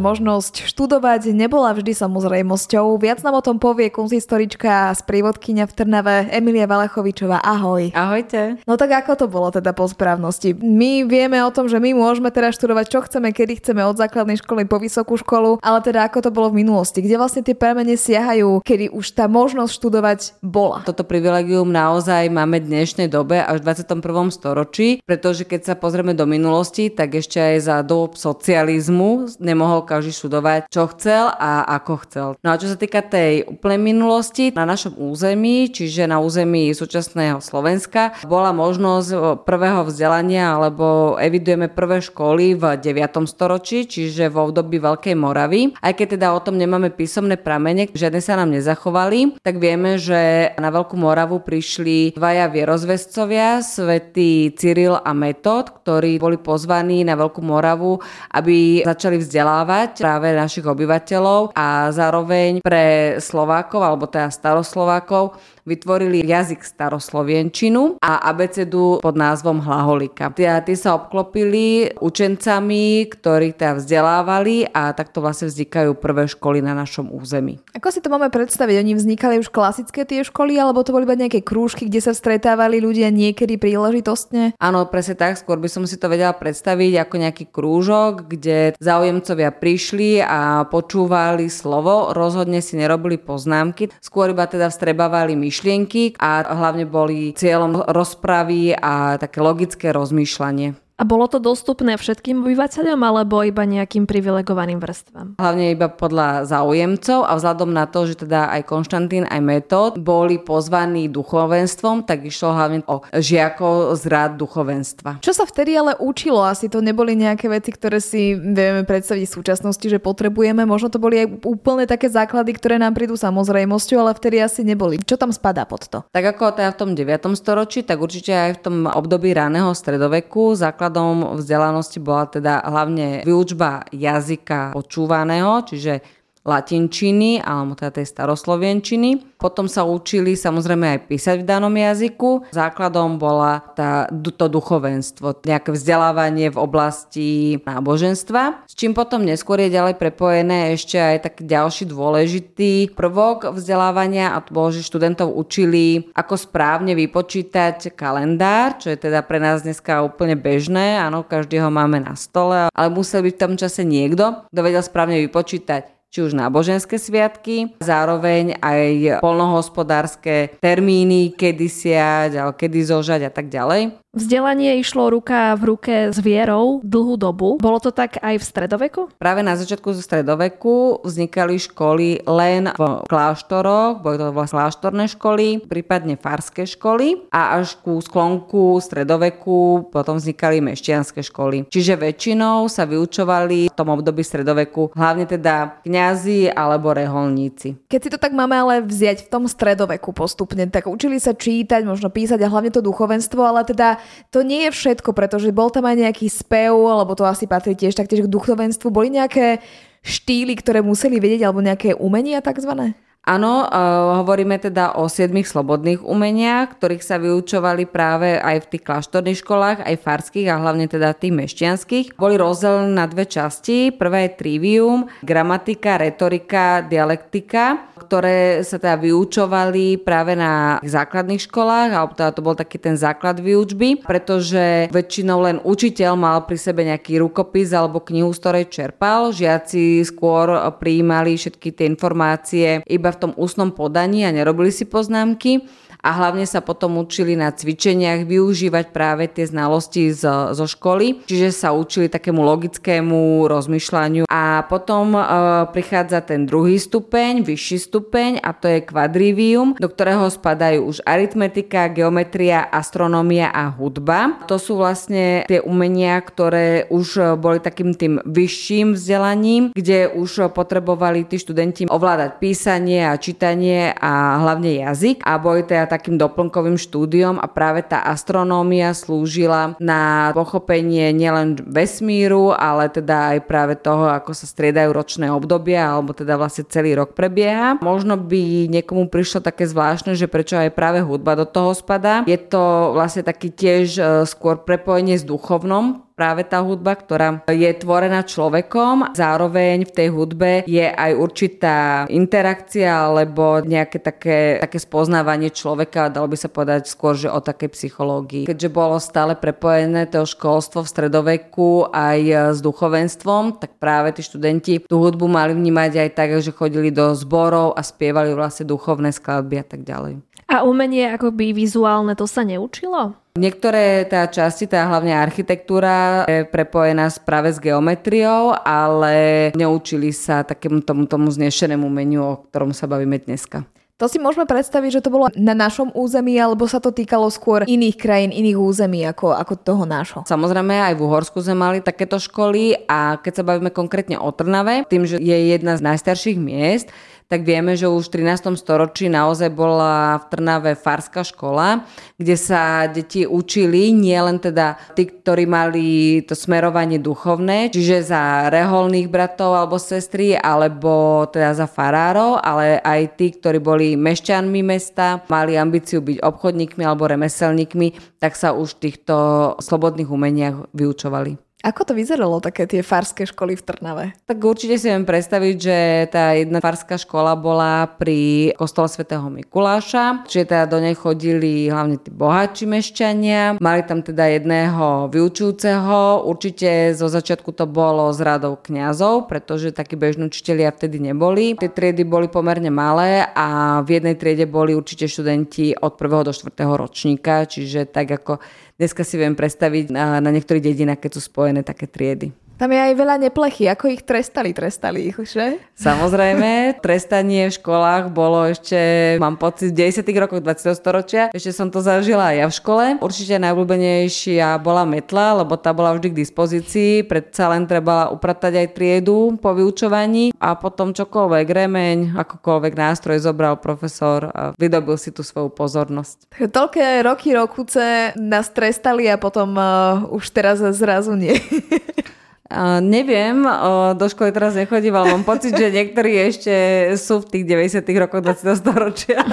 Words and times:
Možnosť 0.00 0.64
študovať 0.64 1.36
nebola 1.36 1.76
vždy 1.76 1.92
samozrejmosťou. 1.92 2.96
Viac 2.96 3.20
nám 3.20 3.36
o 3.36 3.44
tom 3.44 3.60
povie 3.60 3.92
kunzistorička 3.92 4.88
a 4.88 4.96
sprievodkynia 4.96 5.68
v 5.68 5.76
Trnave 5.76 6.24
Emilia 6.32 6.64
Valechovičová. 6.64 7.44
Ahoj. 7.44 7.92
Ahojte. 7.92 8.56
No 8.64 8.80
tak 8.80 8.96
ako 9.04 9.12
to 9.20 9.26
bolo 9.28 9.52
teda 9.52 9.76
po 9.76 9.84
správnosti? 9.84 10.56
My 10.56 11.04
vieme 11.04 11.36
o 11.44 11.52
tom, 11.52 11.68
že 11.68 11.76
my 11.76 11.92
môžeme 11.92 12.32
teda 12.32 12.48
študovať 12.48 12.86
čo 12.88 13.04
chceme, 13.04 13.28
kedy 13.28 13.60
chceme 13.60 13.84
od 13.84 14.00
základnej 14.00 14.40
školy 14.40 14.64
po 14.64 14.80
vysokú 14.80 15.20
školu, 15.20 15.60
ale 15.60 15.84
teda 15.84 16.08
ako 16.08 16.24
to 16.24 16.30
bolo 16.32 16.48
v 16.48 16.64
minulosti? 16.64 17.04
Kde 17.04 17.20
vlastne 17.20 17.44
tie 17.44 17.52
pramene 17.52 17.92
siahajú, 17.92 18.64
kedy 18.64 18.96
už 18.96 19.12
tá 19.12 19.28
možnosť 19.28 19.72
študovať 19.76 20.40
bola? 20.40 20.80
Toto 20.80 21.04
privilegium 21.04 21.68
naozaj 21.68 22.32
máme 22.32 22.56
v 22.64 22.72
dnešnej 22.72 23.12
dobe 23.12 23.44
až 23.44 23.60
v 23.60 23.68
21. 23.68 24.32
storočí, 24.32 25.04
pretože 25.04 25.44
keď 25.44 25.60
sa 25.60 25.74
pozrieme 25.76 26.16
do 26.16 26.24
minulosti, 26.24 26.88
tak 26.88 27.20
ešte 27.20 27.36
aj 27.36 27.56
za 27.68 27.76
dob 27.84 28.16
socializmu 28.16 29.36
nemohol 29.36 29.89
každý 29.90 30.14
študovať, 30.14 30.70
čo 30.70 30.86
chcel 30.94 31.34
a 31.34 31.66
ako 31.82 31.94
chcel. 32.06 32.28
No 32.46 32.54
a 32.54 32.60
čo 32.62 32.70
sa 32.70 32.78
týka 32.78 33.02
tej 33.02 33.42
úplnej 33.50 33.82
minulosti, 33.82 34.54
na 34.54 34.62
našom 34.62 34.94
území, 34.94 35.66
čiže 35.74 36.06
na 36.06 36.22
území 36.22 36.70
súčasného 36.70 37.42
Slovenska, 37.42 38.14
bola 38.22 38.54
možnosť 38.54 39.42
prvého 39.42 39.82
vzdelania, 39.82 40.54
alebo 40.54 41.18
evidujeme 41.18 41.66
prvé 41.66 41.98
školy 41.98 42.54
v 42.54 42.78
9. 42.78 43.26
storočí, 43.26 43.90
čiže 43.90 44.30
v 44.30 44.36
období 44.38 44.78
Veľkej 44.78 45.18
Moravy. 45.18 45.74
Aj 45.82 45.90
keď 45.90 46.14
teda 46.14 46.28
o 46.30 46.44
tom 46.44 46.54
nemáme 46.54 46.94
písomné 46.94 47.34
pramene, 47.40 47.90
žiadne 47.90 48.20
sa 48.22 48.38
nám 48.38 48.52
nezachovali, 48.52 49.40
tak 49.40 49.58
vieme, 49.58 49.96
že 49.96 50.52
na 50.60 50.68
Veľkú 50.70 50.94
Moravu 51.00 51.42
prišli 51.42 52.12
dvaja 52.14 52.52
vierozvescovia, 52.52 53.64
svätý 53.64 54.52
Cyril 54.54 55.00
a 55.00 55.10
Metod, 55.16 55.72
ktorí 55.82 56.20
boli 56.20 56.36
pozvaní 56.36 57.02
na 57.02 57.16
Veľkú 57.16 57.40
Moravu, 57.40 57.98
aby 58.36 58.84
začali 58.84 59.16
vzdelávať 59.16 59.79
vzdelávať 59.80 59.96
práve 59.96 60.28
našich 60.36 60.66
obyvateľov 60.68 61.56
a 61.56 61.88
zároveň 61.88 62.60
pre 62.60 63.16
Slovákov, 63.16 63.80
alebo 63.80 64.04
teda 64.04 64.28
staroslovákov, 64.28 65.40
vytvorili 65.70 66.26
jazyk 66.26 66.66
staroslovenčinu 66.66 68.02
a 68.02 68.26
abecedu 68.26 68.98
pod 68.98 69.14
názvom 69.14 69.62
Hlaholika. 69.62 70.34
Tí, 70.34 70.50
tí 70.66 70.74
sa 70.74 70.98
obklopili 70.98 71.94
učencami, 72.02 73.06
ktorí 73.06 73.54
teda 73.54 73.78
vzdelávali 73.78 74.66
a 74.74 74.90
takto 74.90 75.22
vlastne 75.22 75.46
vznikajú 75.46 75.94
prvé 75.94 76.26
školy 76.26 76.58
na 76.58 76.74
našom 76.74 77.14
území. 77.14 77.62
Ako 77.78 77.94
si 77.94 78.02
to 78.02 78.10
máme 78.10 78.26
predstaviť? 78.34 78.82
Oni 78.82 78.98
vznikali 78.98 79.38
už 79.38 79.54
klasické 79.54 80.02
tie 80.02 80.26
školy, 80.26 80.58
alebo 80.58 80.82
to 80.82 80.90
boli 80.90 81.06
iba 81.06 81.14
nejaké 81.14 81.46
krúžky, 81.46 81.86
kde 81.86 82.02
sa 82.02 82.10
stretávali 82.10 82.82
ľudia 82.82 83.14
niekedy 83.14 83.54
príležitostne? 83.54 84.58
Áno, 84.58 84.90
presne 84.90 85.14
tak. 85.14 85.38
Skôr 85.38 85.62
by 85.62 85.70
som 85.70 85.86
si 85.86 85.94
to 85.94 86.10
vedela 86.10 86.34
predstaviť 86.34 87.06
ako 87.06 87.14
nejaký 87.14 87.44
krúžok, 87.54 88.26
kde 88.26 88.74
záujemcovia 88.82 89.54
prišli 89.54 90.18
a 90.18 90.66
počúvali 90.66 91.46
slovo, 91.46 92.10
rozhodne 92.10 92.58
si 92.58 92.74
nerobili 92.74 93.20
poznámky, 93.20 93.92
skôr 94.02 94.34
iba 94.34 94.48
teda 94.50 94.66
vstrebávali 94.72 95.38
myšlienky 95.38 95.59
myšlienky 95.60 96.16
a 96.16 96.40
hlavne 96.56 96.88
boli 96.88 97.36
cieľom 97.36 97.84
rozpravy 97.84 98.72
a 98.72 99.20
také 99.20 99.44
logické 99.44 99.92
rozmýšľanie. 99.92 100.72
A 101.00 101.08
bolo 101.08 101.24
to 101.32 101.40
dostupné 101.40 101.96
všetkým 101.96 102.44
obyvateľom 102.44 103.00
alebo 103.00 103.40
iba 103.40 103.64
nejakým 103.64 104.04
privilegovaným 104.04 104.84
vrstvám? 104.84 105.40
Hlavne 105.40 105.72
iba 105.72 105.88
podľa 105.88 106.44
záujemcov 106.44 107.24
a 107.24 107.32
vzhľadom 107.40 107.72
na 107.72 107.88
to, 107.88 108.04
že 108.04 108.28
teda 108.28 108.52
aj 108.52 108.68
Konštantín, 108.68 109.24
aj 109.24 109.40
Metód 109.40 109.96
boli 109.96 110.36
pozvaní 110.36 111.08
duchovenstvom, 111.08 112.04
tak 112.04 112.28
išlo 112.28 112.52
hlavne 112.52 112.84
o 112.84 113.00
žiakov 113.16 113.96
z 113.96 114.12
rád 114.12 114.36
duchovenstva. 114.36 115.24
Čo 115.24 115.32
sa 115.32 115.48
vtedy 115.48 115.72
ale 115.72 115.96
učilo? 115.96 116.44
Asi 116.44 116.68
to 116.68 116.84
neboli 116.84 117.16
nejaké 117.16 117.48
veci, 117.48 117.72
ktoré 117.72 117.96
si 117.96 118.36
vieme 118.36 118.84
predstaviť 118.84 119.24
v 119.24 119.36
súčasnosti, 119.40 119.86
že 119.88 119.96
potrebujeme. 119.96 120.68
Možno 120.68 120.92
to 120.92 121.00
boli 121.00 121.24
aj 121.24 121.48
úplne 121.48 121.88
také 121.88 122.12
základy, 122.12 122.52
ktoré 122.52 122.76
nám 122.76 122.92
prídu 122.92 123.16
samozrejmosťou, 123.16 124.04
ale 124.04 124.12
vtedy 124.12 124.36
asi 124.44 124.68
neboli. 124.68 125.00
Čo 125.00 125.16
tam 125.16 125.32
spadá 125.32 125.64
pod 125.64 125.88
to? 125.88 126.04
Tak 126.12 126.36
ako 126.36 126.60
teda 126.60 126.76
v 126.76 126.80
tom 126.84 126.90
9. 126.92 127.40
storočí, 127.40 127.88
tak 127.88 128.04
určite 128.04 128.36
aj 128.36 128.60
v 128.60 128.60
tom 128.60 128.76
období 128.84 129.32
raného 129.32 129.72
stredoveku 129.72 130.52
základ 130.60 130.89
základom 130.90 131.38
vzdelanosti 131.38 131.98
bola 132.02 132.26
teda 132.26 132.66
hlavne 132.66 133.22
výučba 133.22 133.86
jazyka 133.94 134.74
počúvaného, 134.74 135.62
čiže 135.62 136.19
latinčiny 136.40 137.44
alebo 137.44 137.76
teda 137.76 138.00
tej 138.00 138.06
staroslovenčiny. 138.08 139.36
Potom 139.40 139.68
sa 139.68 139.88
učili 139.88 140.36
samozrejme 140.36 140.96
aj 140.96 141.00
písať 141.08 141.36
v 141.44 141.48
danom 141.48 141.72
jazyku. 141.72 142.52
Základom 142.52 143.16
bola 143.16 143.60
tá, 143.72 144.08
to 144.12 144.46
duchovenstvo, 144.48 145.40
nejaké 145.44 145.72
vzdelávanie 145.72 146.52
v 146.52 146.58
oblasti 146.60 147.28
náboženstva, 147.64 148.68
s 148.68 148.74
čím 148.76 148.92
potom 148.92 149.24
neskôr 149.24 149.60
je 149.60 149.72
ďalej 149.72 149.96
prepojené 149.96 150.76
ešte 150.76 150.96
aj 150.96 151.24
taký 151.24 151.42
ďalší 151.48 151.84
dôležitý 151.88 152.92
prvok 152.92 153.52
vzdelávania 153.52 154.36
a 154.36 154.44
to 154.44 154.52
bolo, 154.52 154.68
že 154.72 154.84
študentov 154.84 155.32
učili, 155.32 156.12
ako 156.12 156.36
správne 156.36 156.92
vypočítať 156.96 157.92
kalendár, 157.96 158.76
čo 158.80 158.92
je 158.92 158.98
teda 159.00 159.24
pre 159.24 159.40
nás 159.40 159.64
dneska 159.64 160.04
úplne 160.04 160.36
bežné, 160.36 161.00
áno, 161.00 161.24
každý 161.24 161.60
ho 161.60 161.72
máme 161.72 162.00
na 162.00 162.16
stole, 162.16 162.68
ale 162.72 162.88
musel 162.92 163.24
byť 163.24 163.34
v 163.36 163.42
tom 163.42 163.54
čase 163.56 163.82
niekto, 163.84 164.44
kto 164.52 164.60
vedel 164.60 164.84
správne 164.84 165.20
vypočítať 165.24 165.99
či 166.10 166.26
už 166.26 166.34
náboženské 166.34 166.98
sviatky, 166.98 167.78
zároveň 167.78 168.58
aj 168.58 169.22
polnohospodárske 169.22 170.58
termíny, 170.58 171.30
kedy 171.38 171.66
siať, 171.70 172.32
kedy 172.58 172.78
zožať 172.82 173.20
a 173.26 173.30
tak 173.30 173.46
ďalej. 173.46 173.94
Vzdelanie 174.10 174.82
išlo 174.82 175.06
ruka 175.06 175.54
v 175.54 175.70
ruke 175.70 175.94
s 176.10 176.18
vierou 176.18 176.82
dlhú 176.82 177.14
dobu. 177.14 177.62
Bolo 177.62 177.78
to 177.78 177.94
tak 177.94 178.18
aj 178.18 178.42
v 178.42 178.44
stredoveku? 178.44 179.00
Práve 179.22 179.38
na 179.46 179.54
začiatku 179.54 179.94
zo 179.94 180.02
stredoveku 180.02 181.06
vznikali 181.06 181.54
školy 181.54 182.26
len 182.26 182.74
v 182.74 182.82
kláštoroch, 183.06 184.02
boli 184.02 184.18
to 184.18 184.34
vlastne 184.34 184.58
kláštorné 184.58 185.06
školy, 185.14 185.62
prípadne 185.62 186.18
farské 186.18 186.66
školy 186.66 187.30
a 187.30 187.62
až 187.62 187.78
ku 187.78 188.02
sklonku 188.02 188.82
stredoveku 188.82 189.86
potom 189.94 190.18
vznikali 190.18 190.58
mešťanské 190.58 191.22
školy. 191.22 191.70
Čiže 191.70 191.94
väčšinou 191.94 192.66
sa 192.66 192.90
vyučovali 192.90 193.70
v 193.70 193.76
tom 193.78 193.94
období 193.94 194.26
stredoveku 194.26 194.90
hlavne 194.90 195.30
teda 195.30 195.86
kňazi 195.86 196.50
alebo 196.50 196.90
reholníci. 196.90 197.86
Keď 197.86 198.00
si 198.02 198.10
to 198.10 198.18
tak 198.18 198.34
máme 198.34 198.58
ale 198.58 198.82
vziať 198.82 199.30
v 199.30 199.38
tom 199.38 199.46
stredoveku 199.46 200.10
postupne, 200.10 200.66
tak 200.66 200.90
učili 200.90 201.22
sa 201.22 201.30
čítať, 201.30 201.86
možno 201.86 202.10
písať 202.10 202.42
a 202.42 202.50
hlavne 202.50 202.74
to 202.74 202.82
duchovenstvo, 202.82 203.46
ale 203.46 203.62
teda 203.62 203.99
to 204.32 204.46
nie 204.46 204.68
je 204.68 204.70
všetko, 204.72 205.12
pretože 205.12 205.52
bol 205.52 205.68
tam 205.68 205.88
aj 205.88 205.96
nejaký 206.08 206.26
spev, 206.30 206.74
alebo 206.74 207.12
to 207.18 207.26
asi 207.26 207.44
patrí 207.50 207.74
tiež 207.74 207.98
taktiež 207.98 208.26
k 208.26 208.32
duchovenstvu. 208.32 208.88
Boli 208.88 209.12
nejaké 209.12 209.60
štýly, 210.00 210.56
ktoré 210.56 210.80
museli 210.80 211.20
vedieť, 211.20 211.44
alebo 211.44 211.60
nejaké 211.60 211.98
umenia 211.98 212.40
takzvané? 212.40 212.96
Áno, 213.20 213.68
uh, 213.68 214.24
hovoríme 214.24 214.56
teda 214.56 214.96
o 214.96 215.04
siedmých 215.04 215.44
slobodných 215.44 216.00
umeniach, 216.00 216.80
ktorých 216.80 217.04
sa 217.04 217.20
vyučovali 217.20 217.84
práve 217.84 218.40
aj 218.40 218.64
v 218.64 218.68
tých 218.72 218.82
kláštorných 218.88 219.40
školách, 219.44 219.78
aj 219.84 220.00
farských 220.00 220.48
a 220.48 220.56
hlavne 220.56 220.88
teda 220.88 221.12
tých 221.12 221.36
mešťanských. 221.36 222.06
Boli 222.16 222.40
rozdelené 222.40 222.96
na 222.96 223.04
dve 223.04 223.28
časti. 223.28 223.92
Prvé 223.92 224.24
je 224.24 224.40
trivium, 224.40 225.04
gramatika, 225.20 226.00
retorika, 226.00 226.80
dialektika, 226.80 227.92
ktoré 228.00 228.64
sa 228.64 228.80
teda 228.80 228.96
vyučovali 228.96 230.00
práve 230.00 230.32
na 230.32 230.80
základných 230.80 231.44
školách, 231.44 231.92
alebo 231.92 232.16
teda 232.16 232.32
to 232.32 232.40
bol 232.40 232.56
taký 232.56 232.80
ten 232.80 232.96
základ 232.96 233.36
výučby, 233.36 234.00
pretože 234.00 234.88
väčšinou 234.88 235.44
len 235.44 235.60
učiteľ 235.60 236.16
mal 236.16 236.48
pri 236.48 236.56
sebe 236.56 236.88
nejaký 236.88 237.20
rukopis 237.20 237.76
alebo 237.76 238.00
knihu, 238.00 238.32
z 238.32 238.40
ktorej 238.40 238.72
čerpal. 238.72 239.28
Žiaci 239.28 240.08
skôr 240.08 240.56
prijímali 240.80 241.36
všetky 241.36 241.68
tie 241.76 241.84
informácie 241.84 242.80
iba 242.88 243.09
v 243.12 243.16
tom 243.16 243.32
ústnom 243.36 243.70
podaní 243.70 244.26
a 244.26 244.30
nerobili 244.30 244.72
si 244.72 244.84
poznámky 244.84 245.60
a 246.00 246.10
hlavne 246.16 246.48
sa 246.48 246.64
potom 246.64 246.96
učili 247.00 247.36
na 247.36 247.52
cvičeniach 247.52 248.24
využívať 248.24 248.92
práve 248.92 249.28
tie 249.28 249.44
znalosti 249.44 250.10
zo, 250.16 250.56
zo 250.56 250.64
školy, 250.64 251.24
čiže 251.28 251.52
sa 251.52 251.76
učili 251.76 252.08
takému 252.08 252.40
logickému 252.40 253.44
rozmýšľaniu. 253.46 254.24
A 254.26 254.64
potom 254.66 255.14
e, 255.14 255.22
prichádza 255.70 256.24
ten 256.24 256.48
druhý 256.48 256.80
stupeň, 256.80 257.44
vyšší 257.44 257.78
stupeň 257.78 258.30
a 258.40 258.56
to 258.56 258.66
je 258.68 258.80
kvadrivium, 258.84 259.76
do 259.76 259.88
ktorého 259.88 260.26
spadajú 260.32 260.88
už 260.88 261.04
aritmetika, 261.04 261.92
geometria, 261.92 262.64
astronómia 262.64 263.52
a 263.52 263.68
hudba. 263.68 264.40
To 264.48 264.56
sú 264.56 264.80
vlastne 264.80 265.44
tie 265.44 265.60
umenia, 265.60 266.16
ktoré 266.24 266.88
už 266.88 267.36
boli 267.36 267.60
takým 267.60 267.92
tým 267.92 268.18
vyšším 268.24 268.96
vzdelaním, 268.96 269.76
kde 269.76 270.08
už 270.10 270.54
potrebovali 270.56 271.28
tí 271.28 271.36
študenti 271.36 271.90
ovládať 271.90 272.40
písanie 272.40 273.04
a 273.04 273.18
čítanie 273.20 273.92
a 273.92 274.40
hlavne 274.40 274.80
jazyk. 274.86 275.20
A 275.26 275.36
boli 275.36 275.66
teda 275.66 275.89
takým 275.90 276.14
doplnkovým 276.14 276.78
štúdiom 276.78 277.42
a 277.42 277.50
práve 277.50 277.82
tá 277.82 278.06
astronómia 278.06 278.94
slúžila 278.94 279.74
na 279.82 280.30
pochopenie 280.30 281.10
nielen 281.10 281.58
vesmíru, 281.58 282.54
ale 282.54 282.86
teda 282.86 283.34
aj 283.34 283.38
práve 283.50 283.74
toho, 283.74 284.06
ako 284.06 284.30
sa 284.30 284.46
striedajú 284.46 284.94
ročné 284.94 285.26
obdobia, 285.34 285.90
alebo 285.90 286.14
teda 286.14 286.38
vlastne 286.38 286.70
celý 286.70 286.94
rok 286.94 287.18
prebieha. 287.18 287.82
Možno 287.82 288.14
by 288.14 288.70
niekomu 288.70 289.10
prišlo 289.10 289.42
také 289.42 289.66
zvláštne, 289.66 290.14
že 290.14 290.30
prečo 290.30 290.54
aj 290.54 290.70
práve 290.70 291.02
hudba 291.02 291.34
do 291.34 291.48
toho 291.48 291.74
spadá. 291.74 292.22
Je 292.30 292.38
to 292.38 292.94
vlastne 292.94 293.26
taký 293.26 293.50
tiež 293.50 293.86
e, 293.98 294.02
skôr 294.30 294.62
prepojenie 294.62 295.18
s 295.18 295.26
duchovnom, 295.26 296.09
práve 296.20 296.44
tá 296.44 296.60
hudba, 296.60 296.92
ktorá 297.00 297.48
je 297.48 297.70
tvorená 297.80 298.20
človekom. 298.20 299.16
Zároveň 299.16 299.88
v 299.88 299.92
tej 299.96 300.08
hudbe 300.12 300.68
je 300.68 300.84
aj 300.84 301.16
určitá 301.16 302.04
interakcia 302.12 303.08
alebo 303.08 303.64
nejaké 303.64 303.96
také, 303.96 304.60
také 304.60 304.76
spoznávanie 304.76 305.48
človeka, 305.48 306.12
dalo 306.12 306.28
by 306.28 306.36
sa 306.36 306.52
povedať 306.52 306.92
skôr, 306.92 307.16
že 307.16 307.32
o 307.32 307.40
takej 307.40 307.72
psychológii. 307.72 308.44
Keďže 308.44 308.68
bolo 308.68 309.00
stále 309.00 309.32
prepojené 309.32 310.04
to 310.12 310.28
školstvo 310.28 310.84
v 310.84 310.92
stredoveku 310.92 311.88
aj 311.88 312.52
s 312.52 312.60
duchovenstvom, 312.60 313.56
tak 313.56 313.80
práve 313.80 314.12
tí 314.12 314.20
študenti 314.20 314.84
tú 314.84 315.00
hudbu 315.00 315.24
mali 315.24 315.56
vnímať 315.56 316.04
aj 316.04 316.10
tak, 316.12 316.36
že 316.44 316.52
chodili 316.52 316.92
do 316.92 317.16
zborov 317.16 317.72
a 317.72 317.80
spievali 317.80 318.36
vlastne 318.36 318.68
duchovné 318.68 319.16
skladby 319.16 319.56
a 319.56 319.64
tak 319.64 319.88
ďalej. 319.88 320.20
A 320.50 320.66
umenie 320.66 321.06
akoby 321.14 321.54
vizuálne 321.54 322.18
to 322.18 322.26
sa 322.26 322.42
neučilo? 322.42 323.14
Niektoré 323.38 324.10
tá 324.10 324.26
časti, 324.26 324.66
tá 324.66 324.90
hlavne 324.90 325.14
architektúra 325.14 326.26
je 326.26 326.42
prepojená 326.50 327.06
práve 327.22 327.54
s 327.54 327.62
geometriou, 327.62 328.58
ale 328.66 329.48
neučili 329.54 330.10
sa 330.10 330.42
takému 330.42 330.82
tomu, 330.82 331.06
tomu 331.06 331.30
znešenému 331.30 331.86
menu, 331.86 332.26
o 332.26 332.42
ktorom 332.50 332.74
sa 332.74 332.90
bavíme 332.90 333.22
dneska. 333.22 333.62
To 334.00 334.08
si 334.08 334.16
môžeme 334.16 334.48
predstaviť, 334.48 334.90
že 334.96 335.04
to 335.04 335.12
bolo 335.12 335.28
na 335.36 335.52
našom 335.52 335.92
území, 335.92 336.40
alebo 336.40 336.64
sa 336.64 336.80
to 336.80 336.88
týkalo 336.88 337.28
skôr 337.28 337.68
iných 337.68 338.00
krajín, 338.00 338.32
iných 338.32 338.56
území 338.56 339.04
ako, 339.04 339.36
ako 339.36 339.60
toho 339.60 339.84
nášho? 339.84 340.24
Samozrejme, 340.24 340.72
aj 340.72 340.96
v 340.96 341.04
Uhorsku 341.04 341.36
sme 341.44 341.60
mali 341.60 341.78
takéto 341.84 342.16
školy 342.16 342.88
a 342.88 343.20
keď 343.20 343.32
sa 343.36 343.44
bavíme 343.44 343.68
konkrétne 343.68 344.16
o 344.16 344.32
Trnave, 344.32 344.88
tým, 344.88 345.04
že 345.04 345.20
je 345.20 345.36
jedna 345.52 345.76
z 345.76 345.84
najstarších 345.84 346.40
miest, 346.40 346.88
tak 347.30 347.46
vieme, 347.46 347.78
že 347.78 347.86
už 347.86 348.10
v 348.10 348.26
13. 348.26 348.58
storočí 348.58 349.06
naozaj 349.06 349.54
bola 349.54 350.18
v 350.18 350.24
Trnave 350.34 350.74
farská 350.74 351.22
škola, 351.22 351.86
kde 352.18 352.34
sa 352.34 352.90
deti 352.90 353.22
učili 353.22 353.94
nie 353.94 354.18
len 354.18 354.42
teda 354.42 354.74
tí, 354.98 355.06
ktorí 355.06 355.46
mali 355.46 355.86
to 356.26 356.34
smerovanie 356.34 356.98
duchovné, 356.98 357.70
čiže 357.70 358.10
za 358.10 358.50
reholných 358.50 359.06
bratov 359.06 359.54
alebo 359.54 359.78
sestry, 359.78 360.34
alebo 360.34 361.22
teda 361.30 361.54
za 361.54 361.70
farárov, 361.70 362.42
ale 362.42 362.82
aj 362.82 363.14
tí, 363.14 363.30
ktorí 363.30 363.62
boli 363.62 363.94
mešťanmi 363.94 364.60
mesta, 364.66 365.22
mali 365.30 365.54
ambíciu 365.54 366.02
byť 366.02 366.18
obchodníkmi 366.26 366.82
alebo 366.82 367.06
remeselníkmi, 367.06 368.18
tak 368.18 368.34
sa 368.34 368.50
už 368.50 368.74
v 368.74 368.90
týchto 368.90 369.14
slobodných 369.62 370.10
umeniach 370.10 370.74
vyučovali. 370.74 371.49
Ako 371.60 371.84
to 371.84 371.92
vyzeralo, 371.92 372.40
také 372.40 372.64
tie 372.64 372.80
farské 372.80 373.28
školy 373.28 373.52
v 373.52 373.62
Trnave? 373.68 374.04
Tak 374.24 374.40
určite 374.40 374.80
si 374.80 374.88
viem 374.88 375.04
predstaviť, 375.04 375.56
že 375.60 375.76
tá 376.08 376.32
jedna 376.32 376.56
farská 376.64 376.96
škola 376.96 377.36
bola 377.36 377.84
pri 378.00 378.50
kostole 378.56 378.88
svätého 378.88 379.28
Mikuláša, 379.28 380.24
čiže 380.24 380.56
teda 380.56 380.64
do 380.64 380.80
nej 380.80 380.96
chodili 380.96 381.68
hlavne 381.68 382.00
tí 382.00 382.08
bohatší 382.08 382.64
mešťania. 382.64 383.60
Mali 383.60 383.84
tam 383.84 384.00
teda 384.00 384.40
jedného 384.40 385.12
vyučujúceho, 385.12 386.24
určite 386.24 386.96
zo 386.96 387.12
začiatku 387.12 387.52
to 387.52 387.68
bolo 387.68 388.08
z 388.16 388.24
radov 388.24 388.64
kňazov, 388.64 389.28
pretože 389.28 389.76
takí 389.76 390.00
bežní 390.00 390.32
učitelia 390.32 390.72
vtedy 390.72 390.96
neboli. 390.96 391.60
Tie 391.60 391.68
triedy 391.68 392.08
boli 392.08 392.32
pomerne 392.32 392.72
malé 392.72 393.28
a 393.36 393.84
v 393.84 394.00
jednej 394.00 394.16
triede 394.16 394.48
boli 394.48 394.72
určite 394.72 395.04
študenti 395.04 395.76
od 395.76 395.92
1. 395.92 396.24
do 396.24 396.32
4. 396.32 396.56
ročníka, 396.72 397.44
čiže 397.44 397.84
tak 397.84 398.16
ako 398.16 398.40
dneska 398.80 399.04
si 399.04 399.20
viem 399.20 399.36
predstaviť 399.36 399.92
na, 399.92 400.24
na 400.24 400.32
niektorých 400.32 400.64
dedinách, 400.72 401.04
keď 401.04 401.20
sú 401.20 401.28
spojené 401.28 401.60
také 401.60 401.84
triedy. 401.84 402.32
Tam 402.60 402.68
je 402.68 402.76
aj 402.76 402.92
veľa 402.92 403.16
neplechy. 403.24 403.72
Ako 403.72 403.88
ich 403.88 404.04
trestali? 404.04 404.52
Trestali 404.52 405.08
ich, 405.08 405.16
že? 405.16 405.56
Samozrejme, 405.80 406.76
trestanie 406.84 407.48
v 407.48 407.56
školách 407.56 408.12
bolo 408.12 408.44
ešte, 408.52 408.76
mám 409.16 409.40
pocit, 409.40 409.72
v 409.72 409.88
10. 409.88 410.04
rokoch 410.20 410.44
20. 410.44 410.76
storočia. 410.76 411.32
Ešte 411.32 411.56
som 411.56 411.72
to 411.72 411.80
zažila 411.80 412.28
aj 412.28 412.36
ja 412.36 412.46
v 412.52 412.58
škole. 412.60 412.84
Určite 413.00 413.40
najobľúbenejšia 413.40 414.60
bola 414.60 414.84
metla, 414.84 415.40
lebo 415.40 415.56
tá 415.56 415.72
bola 415.72 415.96
vždy 415.96 416.12
k 416.12 416.20
dispozícii. 416.20 416.92
Predsa 417.08 417.48
len 417.48 417.64
treba 417.64 418.12
upratať 418.12 418.52
aj 418.60 418.76
triedu 418.76 419.40
po 419.40 419.56
vyučovaní 419.56 420.36
a 420.36 420.52
potom 420.52 420.92
čokoľvek, 420.92 421.46
remeň, 421.48 421.98
akokoľvek 422.12 422.72
nástroj 422.76 423.24
zobral 423.24 423.56
profesor 423.56 424.28
a 424.36 424.52
vydobil 424.60 425.00
si 425.00 425.08
tú 425.16 425.24
svoju 425.24 425.48
pozornosť. 425.48 426.36
Toľké 426.36 427.08
roky, 427.08 427.32
rokuce 427.32 428.12
nás 428.20 428.52
trestali 428.52 429.08
a 429.08 429.16
potom 429.16 429.56
uh, 429.56 430.04
už 430.12 430.28
teraz 430.28 430.60
zrazu 430.76 431.16
nie. 431.16 431.40
Uh, 432.50 432.82
neviem, 432.82 433.46
uh, 433.46 433.94
do 433.94 434.10
školy 434.10 434.34
teraz 434.34 434.58
nechodím, 434.58 434.98
ale 434.98 435.14
mám 435.14 435.22
pocit, 435.22 435.54
že 435.54 435.70
niektorí 435.70 436.18
ešte 436.18 436.52
sú 436.98 437.22
v 437.22 437.38
tých 437.38 437.44
90 437.46 437.86
rokoch 437.94 438.26
20. 438.26 438.58
storočia. 438.58 439.22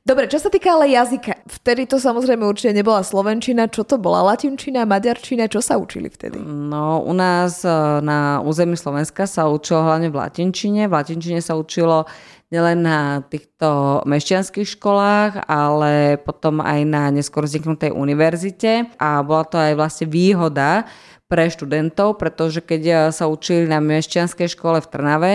Dobre, 0.00 0.28
čo 0.28 0.36
sa 0.36 0.52
týka 0.52 0.76
ale 0.76 0.92
jazyka, 0.92 1.48
vtedy 1.48 1.88
to 1.88 1.96
samozrejme 1.96 2.44
určite 2.44 2.76
nebola 2.76 3.00
slovenčina, 3.00 3.72
čo 3.72 3.88
to 3.88 3.96
bola 3.96 4.32
latinčina, 4.32 4.88
maďarčina, 4.88 5.48
čo 5.48 5.64
sa 5.64 5.80
učili 5.80 6.12
vtedy? 6.12 6.40
No, 6.44 7.04
u 7.04 7.12
nás 7.16 7.64
na 8.04 8.40
území 8.44 8.74
Slovenska 8.80 9.28
sa 9.28 9.48
učilo 9.48 9.84
hlavne 9.86 10.08
v 10.08 10.18
latinčine. 10.18 10.88
V 10.88 10.96
latinčine 10.96 11.38
sa 11.44 11.54
učilo 11.54 12.08
nielen 12.50 12.82
na 12.82 13.22
týchto 13.22 14.02
mešťanských 14.08 14.68
školách, 14.76 15.46
ale 15.46 16.18
potom 16.18 16.58
aj 16.58 16.80
na 16.82 17.14
neskôr 17.14 17.46
vzniknutej 17.46 17.94
univerzite 17.94 18.90
a 18.98 19.22
bola 19.22 19.46
to 19.46 19.56
aj 19.56 19.72
vlastne 19.78 20.10
výhoda, 20.10 20.90
pre 21.30 21.46
študentov, 21.46 22.18
pretože 22.18 22.58
keď 22.58 23.14
sa 23.14 23.30
učili 23.30 23.70
na 23.70 23.78
mešťanskej 23.78 24.58
škole 24.58 24.82
v 24.82 24.90
Trnave 24.90 25.32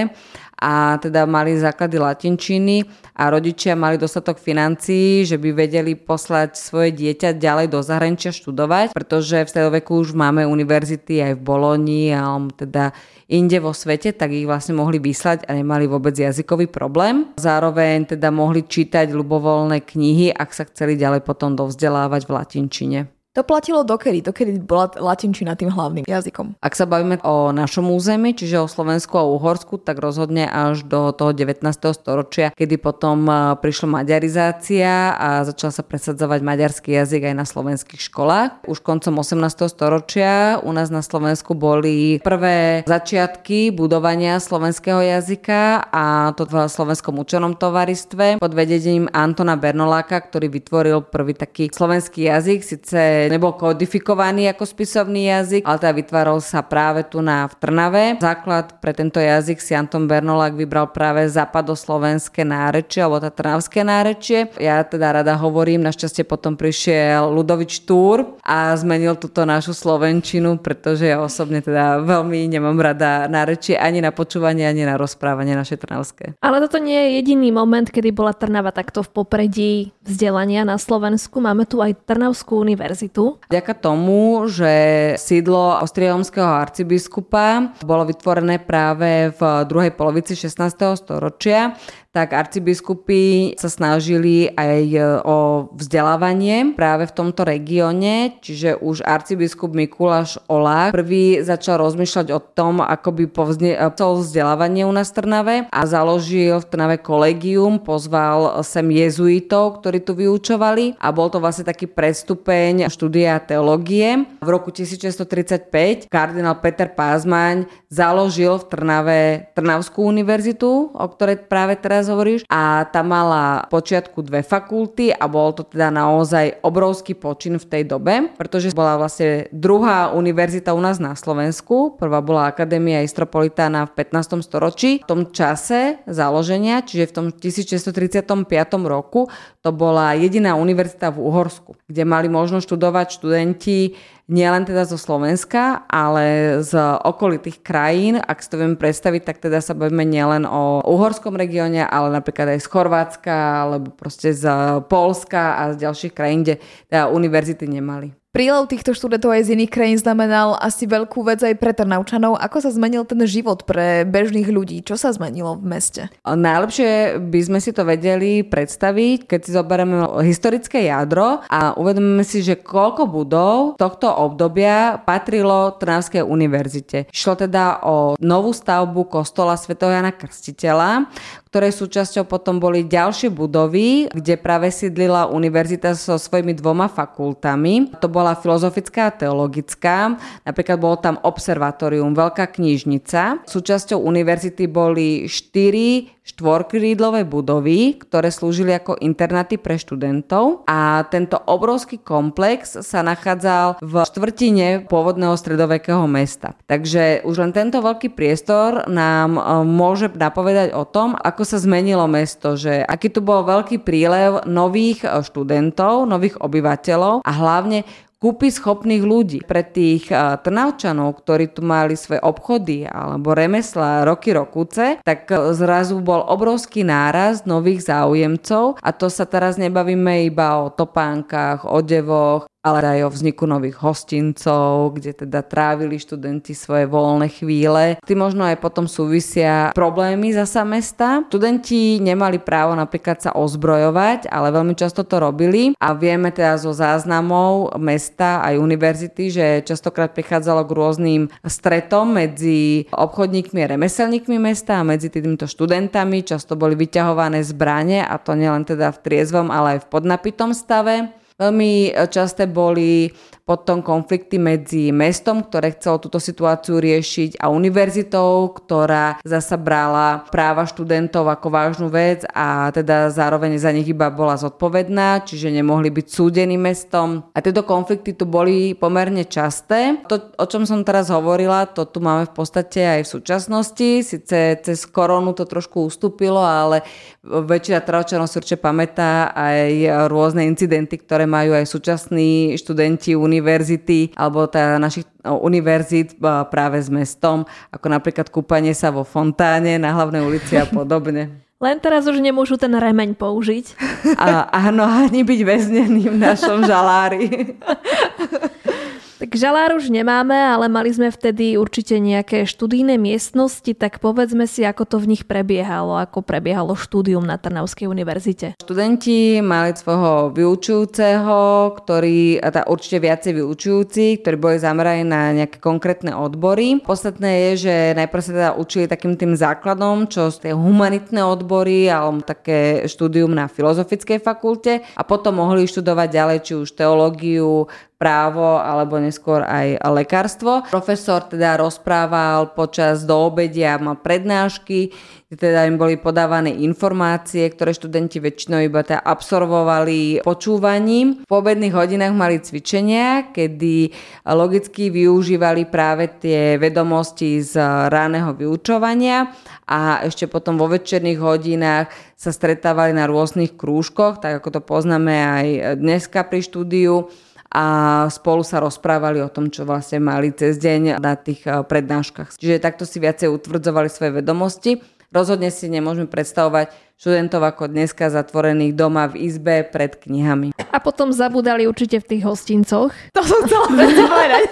a 0.59 1.00
teda 1.00 1.24
mali 1.24 1.56
základy 1.56 2.00
latinčiny 2.00 2.83
a 3.15 3.31
rodičia 3.31 3.80
mali 3.80 3.95
dostatok 3.95 4.36
financií, 4.39 5.24
že 5.24 5.39
by 5.39 5.56
vedeli 5.56 5.95
poslať 5.95 6.59
svoje 6.59 6.92
dieťa 6.95 7.39
ďalej 7.39 7.71
do 7.71 7.80
zahraničia 7.80 8.36
študovať, 8.36 8.92
pretože 8.92 9.39
v 9.39 9.51
stredoveku 9.51 9.95
už 9.95 10.12
máme 10.12 10.44
univerzity 10.44 11.31
aj 11.31 11.33
v 11.39 11.44
Boloni 11.44 12.03
a 12.12 12.39
teda 12.56 12.92
inde 13.31 13.59
vo 13.63 13.71
svete, 13.71 14.12
tak 14.12 14.36
ich 14.36 14.47
vlastne 14.47 14.75
mohli 14.75 15.00
vyslať 15.00 15.47
a 15.47 15.56
nemali 15.56 15.88
vôbec 15.88 16.15
jazykový 16.15 16.68
problém. 16.68 17.31
Zároveň 17.39 18.15
teda 18.15 18.31
mohli 18.36 18.68
čítať 18.68 19.12
ľubovoľné 19.15 19.80
knihy, 19.83 20.36
ak 20.36 20.51
sa 20.51 20.68
chceli 20.68 21.00
ďalej 21.00 21.24
potom 21.24 21.56
dovzdelávať 21.56 22.27
v 22.27 22.31
latinčine. 22.36 23.00
To 23.36 23.44
platilo 23.44 23.84
dokedy? 23.84 24.24
Dokedy 24.24 24.64
bola 24.64 24.88
latinčina 24.96 25.60
tým 25.60 25.68
hlavným 25.68 26.08
jazykom? 26.08 26.56
Ak 26.64 26.72
sa 26.72 26.88
bavíme 26.88 27.20
o 27.20 27.52
našom 27.52 27.92
území, 27.92 28.32
čiže 28.32 28.64
o 28.64 28.72
Slovensku 28.72 29.20
a 29.20 29.28
Uhorsku, 29.28 29.76
tak 29.76 30.00
rozhodne 30.00 30.48
až 30.48 30.88
do 30.88 31.12
toho 31.12 31.36
19. 31.36 31.68
storočia, 31.92 32.56
kedy 32.56 32.80
potom 32.80 33.28
e, 33.28 33.60
prišla 33.60 33.88
maďarizácia 34.00 35.20
a 35.20 35.44
začal 35.44 35.76
sa 35.76 35.84
presadzovať 35.84 36.40
maďarský 36.48 36.96
jazyk 36.96 37.28
aj 37.28 37.36
na 37.36 37.44
slovenských 37.44 38.00
školách. 38.07 38.71
Už 38.71 38.80
koncom 38.80 39.19
18. 39.19 39.68
storočia 39.68 40.64
u 40.64 40.71
nás 40.71 40.88
na 40.88 41.04
Slovensku 41.04 41.59
boli 41.59 42.24
prvé 42.24 42.88
začiatky 42.88 43.76
budovania 43.76 44.40
slovenského 44.40 45.04
jazyka 45.04 45.92
a 45.92 46.31
to 46.40 46.48
v 46.48 46.71
Slovenskom 46.71 47.19
učenom 47.19 47.59
tovaristve 47.59 48.40
pod 48.40 48.52
vedením 48.56 49.12
Antona 49.12 49.59
Bernoláka, 49.59 50.24
ktorý 50.24 50.48
vytvoril 50.48 51.04
prvý 51.04 51.36
taký 51.36 51.68
slovenský 51.68 52.31
jazyk, 52.31 52.64
síce 52.64 53.25
nebol 53.30 53.54
kodifikovaný 53.56 54.50
ako 54.52 54.64
spisovný 54.66 55.30
jazyk, 55.30 55.62
ale 55.64 55.78
teda 55.80 55.94
vytváral 55.96 56.38
sa 56.44 56.66
práve 56.66 57.06
tu 57.08 57.22
na 57.24 57.48
v 57.48 57.56
Trnave. 57.56 58.04
Základ 58.20 58.82
pre 58.82 58.92
tento 58.92 59.22
jazyk 59.22 59.62
si 59.62 59.72
Anton 59.78 60.10
Bernolák 60.10 60.58
vybral 60.58 60.90
práve 60.92 61.28
západoslovenské 61.30 62.44
nárečie, 62.44 63.06
alebo 63.06 63.22
tá 63.22 63.32
trnavské 63.32 63.86
nárečie. 63.86 64.52
Ja 64.60 64.84
teda 64.84 65.22
rada 65.22 65.38
hovorím, 65.40 65.86
našťastie 65.86 66.28
potom 66.28 66.60
prišiel 66.60 67.30
Ludovič 67.32 67.86
Túr 67.88 68.38
a 68.42 68.74
zmenil 68.76 69.16
túto 69.16 69.46
našu 69.48 69.72
slovenčinu, 69.72 70.60
pretože 70.60 71.08
ja 71.08 71.22
osobne 71.22 71.62
teda 71.62 72.02
veľmi 72.04 72.50
nemám 72.50 72.78
rada 72.82 73.30
nárečie 73.30 73.80
ani 73.80 74.04
na 74.04 74.12
počúvanie, 74.12 74.68
ani 74.68 74.84
na 74.84 75.00
rozprávanie 75.00 75.56
naše 75.56 75.80
trnavské. 75.80 76.36
Ale 76.42 76.60
toto 76.60 76.82
nie 76.82 76.98
je 76.98 77.10
jediný 77.22 77.54
moment, 77.54 77.88
kedy 77.88 78.12
bola 78.12 78.36
Trnava 78.36 78.76
takto 78.76 79.06
v 79.06 79.14
popredí 79.16 79.74
vzdelania 80.04 80.68
na 80.68 80.76
Slovensku. 80.76 81.40
Máme 81.40 81.64
tu 81.64 81.80
aj 81.80 81.96
Trnavskú 82.04 82.60
univerzitu 82.60 83.15
univerzitu. 83.16 83.40
Vďaka 83.50 83.74
tomu, 83.74 84.48
že 84.48 84.74
sídlo 85.18 85.80
Ostriehomského 85.81 86.48
arcibiskupa 86.48 87.72
bolo 87.84 88.04
vytvorené 88.06 88.60
práve 88.60 89.31
v 89.31 89.42
druhej 89.66 89.92
polovici 89.95 90.36
16. 90.36 91.00
storočia, 91.00 91.76
tak 92.16 92.31
arcibiskupy 92.31 93.60
sa 93.60 93.68
snažili 93.68 94.48
aj 94.56 94.81
e, 94.88 95.00
o 95.28 95.68
vzdelávanie 95.76 96.72
práve 96.72 97.12
v 97.12 97.16
tomto 97.19 97.44
regióne, 97.44 98.40
čiže 98.40 98.80
už 98.80 99.04
arcibiskup 99.04 99.76
Mikuláš 99.76 100.40
Olách 100.48 100.95
prvý 100.95 101.44
začal 101.44 101.84
rozmýšľať 101.84 102.31
o 102.31 102.40
tom, 102.40 102.80
ako 102.80 103.10
by 103.12 103.24
povznesol 103.28 104.24
vzdelávanie 104.24 104.88
u 104.88 104.95
nás 104.95 105.12
v 105.12 105.19
Trnave 105.19 105.56
a 105.68 105.81
založil 105.84 106.64
v 106.64 106.69
Trnave 106.72 107.04
kolegium, 107.04 107.84
pozval 107.84 108.64
sem 108.64 108.88
jezuitov, 108.95 109.84
ktorí 109.84 110.00
tu 110.00 110.16
vyučovali 110.16 110.95
a 110.95 111.12
bol 111.12 111.28
to 111.28 111.44
vlastne 111.44 111.68
taký 111.68 111.92
predstupeň 111.92 112.88
štúdia 112.88 113.44
teológie. 113.44 114.24
V 114.40 114.48
roku 114.48 114.72
1635 114.72 116.07
kardinál 116.07 116.64
Peter 116.64 116.88
Pázmaň 116.88 117.68
založil 117.92 118.56
v 118.56 118.66
Trnave 118.72 119.22
Trnavskú 119.52 120.07
univerzitu, 120.07 120.95
o 120.95 121.06
ktorej 121.12 121.44
práve 121.52 121.76
teraz 121.76 122.05
hovoríš, 122.09 122.45
a 122.50 122.85
tam 122.90 123.12
mala 123.12 123.66
počiatku 123.69 124.21
dve 124.26 124.42
fakulty 124.42 125.12
a 125.14 125.26
bol 125.30 125.54
to 125.54 125.66
teda 125.66 125.90
naozaj 125.90 126.62
obrovský 126.62 127.14
počin 127.18 127.57
v 127.62 127.66
tej 127.66 127.83
dobe, 127.85 128.31
pretože 128.38 128.74
bola 128.74 128.97
vlastne 128.97 129.50
druhá 129.54 130.14
univerzita 130.14 130.74
u 130.74 130.81
nás 130.81 130.97
na 131.02 131.14
Slovensku. 131.14 131.97
Prvá 131.97 132.19
bola 132.19 132.50
Akadémia 132.50 133.06
Istropolitána 133.06 133.90
v 133.90 134.06
15. 134.06 134.42
storočí. 134.42 135.02
V 135.04 135.09
tom 135.09 135.21
čase 135.30 136.00
založenia, 136.06 136.81
čiže 136.85 137.09
v 137.09 137.14
tom 137.14 137.26
1635 137.33 138.45
roku, 138.85 139.28
to 139.66 139.69
bola 139.74 140.14
jediná 140.14 140.54
univerzita 140.56 141.09
v 141.09 141.26
Uhorsku, 141.26 141.74
kde 141.90 142.04
mali 142.06 142.30
možnosť 142.30 142.66
študovať 142.69 143.07
študenti 143.18 143.97
nielen 144.26 144.66
teda 144.66 144.90
zo 144.90 144.98
Slovenska, 144.98 145.86
ale 145.86 146.58
z 146.66 146.74
okolitých 147.06 147.62
krajín. 147.62 148.18
Ak 148.18 148.42
si 148.42 148.50
to 148.50 148.58
vieme 148.58 148.78
predstaviť, 148.78 149.22
tak 149.22 149.38
teda 149.42 149.62
sa 149.62 149.78
bavíme 149.78 150.02
nielen 150.02 150.50
o 150.50 150.82
uhorskom 150.82 151.38
regióne, 151.38 151.86
ale 151.86 152.10
napríklad 152.10 152.58
aj 152.58 152.60
z 152.66 152.68
Chorvátska, 152.70 153.36
alebo 153.66 153.94
proste 153.94 154.34
z 154.34 154.46
Polska 154.90 155.62
a 155.62 155.64
z 155.78 155.86
ďalších 155.86 156.14
krajín, 156.14 156.42
kde 156.42 156.58
teda 156.90 157.14
univerzity 157.14 157.70
nemali. 157.70 158.25
Prílev 158.35 158.68
týchto 158.68 158.92
študentov 158.92 159.31
aj 159.31 159.47
z 159.47 159.56
iných 159.56 159.71
krajín 159.71 159.95
znamenal 159.95 160.59
asi 160.59 160.83
veľkú 160.83 161.23
vec 161.23 161.39
aj 161.39 161.56
pre 161.56 161.71
Trnavčanov. 161.71 162.35
Ako 162.35 162.59
sa 162.59 162.68
zmenil 162.68 163.07
ten 163.07 163.23
život 163.23 163.63
pre 163.63 164.04
bežných 164.04 164.51
ľudí? 164.51 164.83
Čo 164.83 164.99
sa 164.99 165.15
zmenilo 165.15 165.56
v 165.56 165.63
meste? 165.63 166.11
Najlepšie 166.27 167.23
by 167.31 167.39
sme 167.47 167.59
si 167.63 167.71
to 167.71 167.87
vedeli 167.87 168.44
predstaviť, 168.44 169.31
keď 169.31 169.39
si 169.39 169.56
zoberieme 169.56 170.19
historické 170.27 170.83
jadro 170.83 171.47
a 171.47 171.80
uvedomíme 171.80 172.27
si, 172.27 172.44
že 172.44 172.59
koľko 172.59 173.07
budov 173.07 173.80
tohto 173.80 174.11
obdobia 174.11 174.99
patrilo 174.99 175.71
Trnavskej 175.80 176.27
univerzite. 176.27 177.07
Šlo 177.15 177.39
teda 177.39 177.87
o 177.87 178.19
novú 178.19 178.51
stavbu 178.51 179.07
kostola 179.07 179.56
Sv. 179.56 179.80
Jana 179.80 180.11
Krstiteľa, 180.11 181.07
ktorej 181.56 181.71
súčasťou 181.71 182.27
potom 182.27 182.59
boli 182.59 182.83
ďalšie 182.83 183.31
budovy, 183.31 184.11
kde 184.11 184.35
práve 184.35 184.68
sídlila 184.75 185.31
univerzita 185.31 185.95
so 185.95 186.19
svojimi 186.19 186.51
dvoma 186.51 186.92
fakultami. 186.92 187.95
To 188.04 188.11
bola 188.11 188.25
filozofická 188.34 189.14
a 189.14 189.16
teologická. 189.16 190.18
Napríklad 190.42 190.82
bolo 190.82 190.98
tam 190.98 191.22
observatórium, 191.22 192.18
veľká 192.18 192.50
knižnica. 192.50 193.46
Súčasťou 193.46 194.02
univerzity 194.02 194.66
boli 194.66 195.30
štyri 195.30 196.16
štvorkrídlové 196.26 197.22
budovy, 197.30 198.02
ktoré 198.02 198.34
slúžili 198.34 198.74
ako 198.74 198.98
internáty 198.98 199.62
pre 199.62 199.78
študentov 199.78 200.66
a 200.66 201.06
tento 201.14 201.38
obrovský 201.38 202.02
komplex 202.02 202.82
sa 202.82 203.06
nachádzal 203.06 203.78
v 203.78 203.94
štvrtine 204.02 204.90
pôvodného 204.90 205.38
stredovekého 205.38 206.02
mesta. 206.10 206.58
Takže 206.66 207.22
už 207.30 207.36
len 207.46 207.54
tento 207.54 207.78
veľký 207.78 208.18
priestor 208.18 208.90
nám 208.90 209.38
e, 209.38 209.42
môže 209.70 210.10
napovedať 210.10 210.74
o 210.74 210.82
tom, 210.90 211.14
ako 211.14 211.46
sa 211.46 211.62
zmenilo 211.62 212.10
mesto, 212.10 212.58
že 212.58 212.82
aký 212.82 213.14
tu 213.14 213.22
bol 213.22 213.46
veľký 213.46 213.86
prílev 213.86 214.50
nových 214.50 215.06
e, 215.06 215.22
študentov, 215.22 216.10
nových 216.10 216.42
obyvateľov 216.42 217.22
a 217.22 217.32
hlavne 217.32 217.86
kúpy 218.26 218.50
schopných 218.50 219.06
ľudí. 219.06 219.46
Pre 219.46 219.62
tých 219.62 220.10
uh, 220.10 220.42
Trnavčanov, 220.42 221.22
ktorí 221.22 221.54
tu 221.54 221.62
mali 221.62 221.94
svoje 221.94 222.18
obchody 222.26 222.90
alebo 222.90 223.38
remesla 223.38 224.02
roky 224.02 224.34
rokuce, 224.34 224.98
tak 225.06 225.30
uh, 225.30 225.54
zrazu 225.54 226.02
bol 226.02 226.26
obrovský 226.26 226.82
náraz 226.82 227.46
nových 227.46 227.86
záujemcov 227.86 228.82
a 228.82 228.90
to 228.98 229.14
sa 229.14 229.30
teraz 229.30 229.62
nebavíme 229.62 230.26
iba 230.26 230.58
o 230.66 230.74
topánkach, 230.74 231.70
odevoch, 231.70 232.50
ale 232.66 232.81
aj 232.81 233.00
o 233.06 233.14
vzniku 233.14 233.45
nových 233.45 233.78
hostincov, 233.78 234.98
kde 234.98 235.14
teda 235.14 235.45
trávili 235.45 236.02
študenti 236.02 236.57
svoje 236.57 236.90
voľné 236.90 237.30
chvíle. 237.30 238.02
Tým 238.02 238.26
možno 238.26 238.42
aj 238.42 238.57
potom 238.57 238.90
súvisia 238.90 239.69
problémy 239.78 240.34
zasa 240.34 240.66
mesta. 240.66 241.22
Študenti 241.30 242.02
nemali 242.02 242.42
právo 242.42 242.74
napríklad 242.74 243.22
sa 243.22 243.38
ozbrojovať, 243.38 244.26
ale 244.34 244.50
veľmi 244.50 244.74
často 244.74 245.06
to 245.06 245.22
robili 245.22 245.78
a 245.78 245.94
vieme 245.94 246.34
teda 246.34 246.57
zo 246.57 246.74
záznamov 246.74 247.78
mesta 247.78 248.42
aj 248.42 248.57
univerzity, 248.57 249.24
že 249.30 249.45
častokrát 249.62 250.10
prichádzalo 250.18 250.66
k 250.66 250.72
rôznym 250.74 251.22
stretom 251.45 252.18
medzi 252.18 252.90
obchodníkmi 252.90 253.62
a 253.62 253.78
remeselníkmi 253.78 254.42
mesta 254.42 254.81
a 254.81 254.88
medzi 254.88 255.14
týmito 255.14 255.45
študentami. 255.45 256.26
Často 256.26 256.57
boli 256.57 256.74
vyťahované 256.74 257.45
zbranie 257.45 258.02
a 258.02 258.18
to 258.18 258.34
nielen 258.34 258.66
teda 258.66 258.90
v 258.90 259.02
triezvom, 259.06 259.54
ale 259.54 259.78
aj 259.78 259.86
v 259.86 259.90
podnapitom 259.94 260.50
stave. 260.57 261.25
Veľmi 261.35 261.92
časté 262.07 262.47
boli 262.47 263.11
potom 263.45 263.85
konflikty 263.85 264.42
medzi 264.42 264.89
mestom, 264.89 265.45
ktoré 265.45 265.77
chcelo 265.77 266.01
túto 266.01 266.18
situáciu 266.18 266.81
riešiť 266.81 267.37
a 267.37 267.54
univerzitou, 267.54 268.49
ktorá 268.49 269.21
zasa 269.21 269.54
brala 269.54 270.25
práva 270.33 270.65
študentov 270.65 271.30
ako 271.30 271.47
vážnu 271.54 271.87
vec 271.94 272.25
a 272.33 272.73
teda 272.73 273.13
zároveň 273.13 273.61
za 273.61 273.69
nich 273.69 273.85
iba 273.85 274.09
bola 274.09 274.33
zodpovedná, 274.33 275.21
čiže 275.30 275.54
nemohli 275.54 275.94
byť 275.94 276.07
súdení 276.09 276.57
mestom. 276.57 277.30
A 277.37 277.44
tieto 277.44 277.61
konflikty 277.61 278.18
tu 278.18 278.25
boli 278.25 278.73
pomerne 278.73 279.30
časté. 279.30 280.01
To, 280.09 280.33
o 280.42 280.45
čom 280.49 280.65
som 280.65 280.81
teraz 280.81 281.13
hovorila, 281.13 281.69
to 281.69 281.85
tu 281.85 282.01
máme 282.01 282.25
v 282.25 282.33
podstate 282.33 282.81
aj 282.81 283.01
v 283.06 283.11
súčasnosti. 283.13 283.89
Sice 284.01 284.57
cez 284.57 284.89
koronu 284.89 285.37
to 285.37 285.45
trošku 285.45 285.85
ustúpilo, 285.85 286.42
ale 286.42 286.81
väčšina 287.21 287.85
Traučanov 287.85 288.25
si 288.25 288.42
určite 288.42 288.57
pamätá 288.57 289.30
aj 289.37 289.61
rôzne 290.09 290.49
incidenty, 290.49 290.97
ktoré 290.97 291.25
majú 291.26 291.58
aj 291.58 291.66
súčasní 291.68 292.56
študenti 292.58 293.14
univerzity 293.18 294.16
alebo 294.16 294.46
teda 294.50 294.80
našich 294.82 295.06
univerzít 295.26 296.22
práve 296.54 296.78
s 296.82 296.90
mestom, 296.90 297.44
ako 297.74 297.86
napríklad 297.90 298.30
kúpanie 298.30 298.78
sa 298.78 298.94
vo 298.94 299.02
fontáne 299.02 299.82
na 299.82 299.94
hlavnej 299.94 300.22
ulici 300.22 300.56
a 300.56 300.70
podobne. 300.78 301.46
Len 301.56 301.80
teraz 301.80 302.04
už 302.06 302.20
nemôžu 302.20 302.60
ten 302.60 302.70
remeň 302.76 303.16
použiť. 303.16 303.80
A, 304.20 304.52
áno, 304.70 304.84
ani 304.84 305.24
byť 305.24 305.40
väznený 305.42 306.12
v 306.12 306.18
našom 306.20 306.68
žalári. 306.68 307.26
Tak 309.16 309.31
žalár 309.40 309.80
už 309.80 309.95
nemáme, 309.95 310.36
ale 310.36 310.68
mali 310.68 310.92
sme 310.92 311.07
vtedy 311.07 311.56
určite 311.56 311.95
nejaké 312.04 312.44
študijné 312.44 313.00
miestnosti, 313.00 313.72
tak 313.72 314.04
povedzme 314.04 314.44
si, 314.44 314.68
ako 314.68 314.84
to 314.84 314.98
v 315.00 315.16
nich 315.16 315.24
prebiehalo, 315.24 315.95
ako 315.95 316.19
prebiehalo 316.19 316.76
štúdium 316.76 317.24
na 317.24 317.40
Trnavskej 317.40 317.88
univerzite. 317.88 318.60
Študenti 318.60 319.40
mali 319.40 319.72
svojho 319.72 320.36
vyučujúceho, 320.36 321.40
ktorý, 321.80 322.44
a 322.44 322.48
tá 322.52 322.62
určite 322.68 323.00
viacej 323.00 323.40
vyučujúci, 323.40 324.19
ktorí 324.19 324.36
boli 324.36 324.60
zameraní 324.60 325.07
na 325.07 325.31
nejaké 325.31 325.64
konkrétne 325.64 326.12
odbory. 326.12 326.84
Podstatné 326.84 327.56
je, 327.56 327.72
že 327.72 327.76
najprv 327.95 328.19
sa 328.19 328.31
teda 328.36 328.52
učili 328.60 328.92
takým 328.92 329.16
tým 329.16 329.40
základom, 329.40 330.12
čo 330.12 330.28
sú 330.28 330.44
tie 330.44 330.52
humanitné 330.52 331.24
odbory 331.24 331.88
alebo 331.88 332.19
také 332.19 332.84
štúdium 332.84 333.31
na 333.31 333.48
filozofickej 333.48 334.19
fakulte 334.19 334.84
a 334.92 335.02
potom 335.07 335.40
mohli 335.40 335.64
študovať 335.72 336.07
ďalej 336.12 336.38
či 336.44 336.54
už 336.60 336.76
teológiu, 336.76 337.72
právo 337.95 338.59
alebo 338.59 338.99
neskôr 338.99 339.44
aj 339.44 339.80
lekárstvo. 339.87 340.68
Profesor 340.68 341.23
teda 341.23 341.56
rozprával 341.56 342.52
počas 342.52 343.07
do 343.07 343.31
mal 343.80 343.97
prednášky, 344.04 344.92
kde 345.25 345.35
teda 345.52 345.66
im 345.66 345.80
boli 345.80 345.97
podávané 345.97 346.54
informácie, 346.54 347.47
ktoré 347.49 347.73
študenti 347.73 348.21
väčšinou 348.21 348.61
iba 348.61 348.85
teda 348.85 349.02
absorbovali 349.02 350.21
počúvaním. 350.21 351.25
Po 351.25 351.42
obedných 351.42 351.73
hodinách 351.73 352.14
mali 352.14 352.44
cvičenia, 352.44 353.33
kedy 353.33 353.90
logicky 354.28 354.94
využívali 354.94 355.66
práve 355.66 356.11
tie 356.21 356.59
vedomosti 356.61 357.42
z 357.42 357.57
ráneho 357.90 358.35
vyučovania 358.37 359.33
a 359.66 360.06
ešte 360.06 360.30
potom 360.30 360.61
vo 360.61 360.69
večerných 360.69 361.19
hodinách 361.19 361.87
sa 362.14 362.30
stretávali 362.30 362.94
na 362.94 363.09
rôznych 363.09 363.57
krúžkoch, 363.57 364.21
tak 364.21 364.44
ako 364.44 364.59
to 364.59 364.61
poznáme 364.61 365.16
aj 365.16 365.47
dneska 365.81 366.21
pri 366.28 366.45
štúdiu 366.45 367.09
a 367.56 367.66
spolu 368.12 368.44
sa 368.44 368.59
rozprávali 368.59 369.24
o 369.24 369.31
tom, 369.31 369.47
čo 369.47 369.64
vlastne 369.64 370.04
mali 370.04 370.35
cez 370.35 370.59
deň 370.59 371.00
na 371.00 371.16
tých 371.16 371.47
eh, 371.47 371.64
prednáškach. 371.64 372.35
Čiže 372.35 372.59
takto 372.59 372.83
si 372.83 373.00
viacej 373.00 373.31
utvrdzovali 373.31 373.88
svoje 373.88 374.19
vedomosti. 374.19 374.83
Rozhodne 375.16 375.48
si 375.48 375.72
nemôžeme 375.72 376.12
predstavovať 376.12 376.76
študentov 376.95 377.44
ako 377.44 377.68
dneska 377.68 378.07
zatvorených 378.07 378.72
doma 378.72 379.12
v 379.12 379.28
izbe 379.28 379.68
pred 379.68 380.00
knihami. 380.00 380.56
A 380.56 380.80
potom 380.80 381.12
zabudali 381.12 381.68
určite 381.68 382.00
v 382.00 382.07
tých 382.07 382.24
hostincoch. 382.24 382.92
To 383.12 383.22
som 383.24 383.44
chcela 383.44 383.68
povedať. 384.16 384.44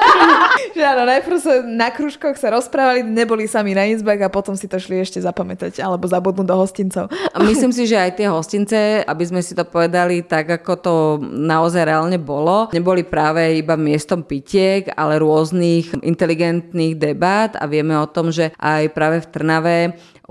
že 0.75 0.83
áno, 0.83 1.07
najprv 1.07 1.37
sa 1.39 1.63
na 1.63 1.87
kružkoch 1.87 2.35
sa 2.35 2.51
rozprávali, 2.51 3.07
neboli 3.07 3.47
sami 3.47 3.71
na 3.71 3.87
izbách 3.87 4.27
a 4.27 4.33
potom 4.33 4.59
si 4.59 4.67
to 4.67 4.75
šli 4.75 4.99
ešte 4.99 5.23
zapamätať 5.23 5.79
alebo 5.79 6.03
zabudnúť 6.03 6.47
do 6.47 6.55
hostincov. 6.59 7.05
A 7.31 7.37
myslím 7.47 7.71
si, 7.71 7.87
že 7.87 7.95
aj 7.95 8.11
tie 8.19 8.27
hostince, 8.27 9.07
aby 9.07 9.23
sme 9.23 9.39
si 9.39 9.55
to 9.55 9.63
povedali 9.63 10.27
tak, 10.27 10.51
ako 10.63 10.71
to 10.83 10.95
naozaj 11.23 11.87
reálne 11.87 12.19
bolo, 12.19 12.67
neboli 12.75 13.07
práve 13.07 13.55
iba 13.55 13.79
miestom 13.79 14.19
pitiek, 14.19 14.91
ale 14.99 15.15
rôznych 15.15 15.95
inteligentných 16.03 16.99
debát 16.99 17.55
a 17.55 17.63
vieme 17.71 17.95
o 17.95 18.07
tom, 18.07 18.35
že 18.35 18.51
aj 18.59 18.91
práve 18.91 19.23
v 19.23 19.31
Trnave 19.31 19.77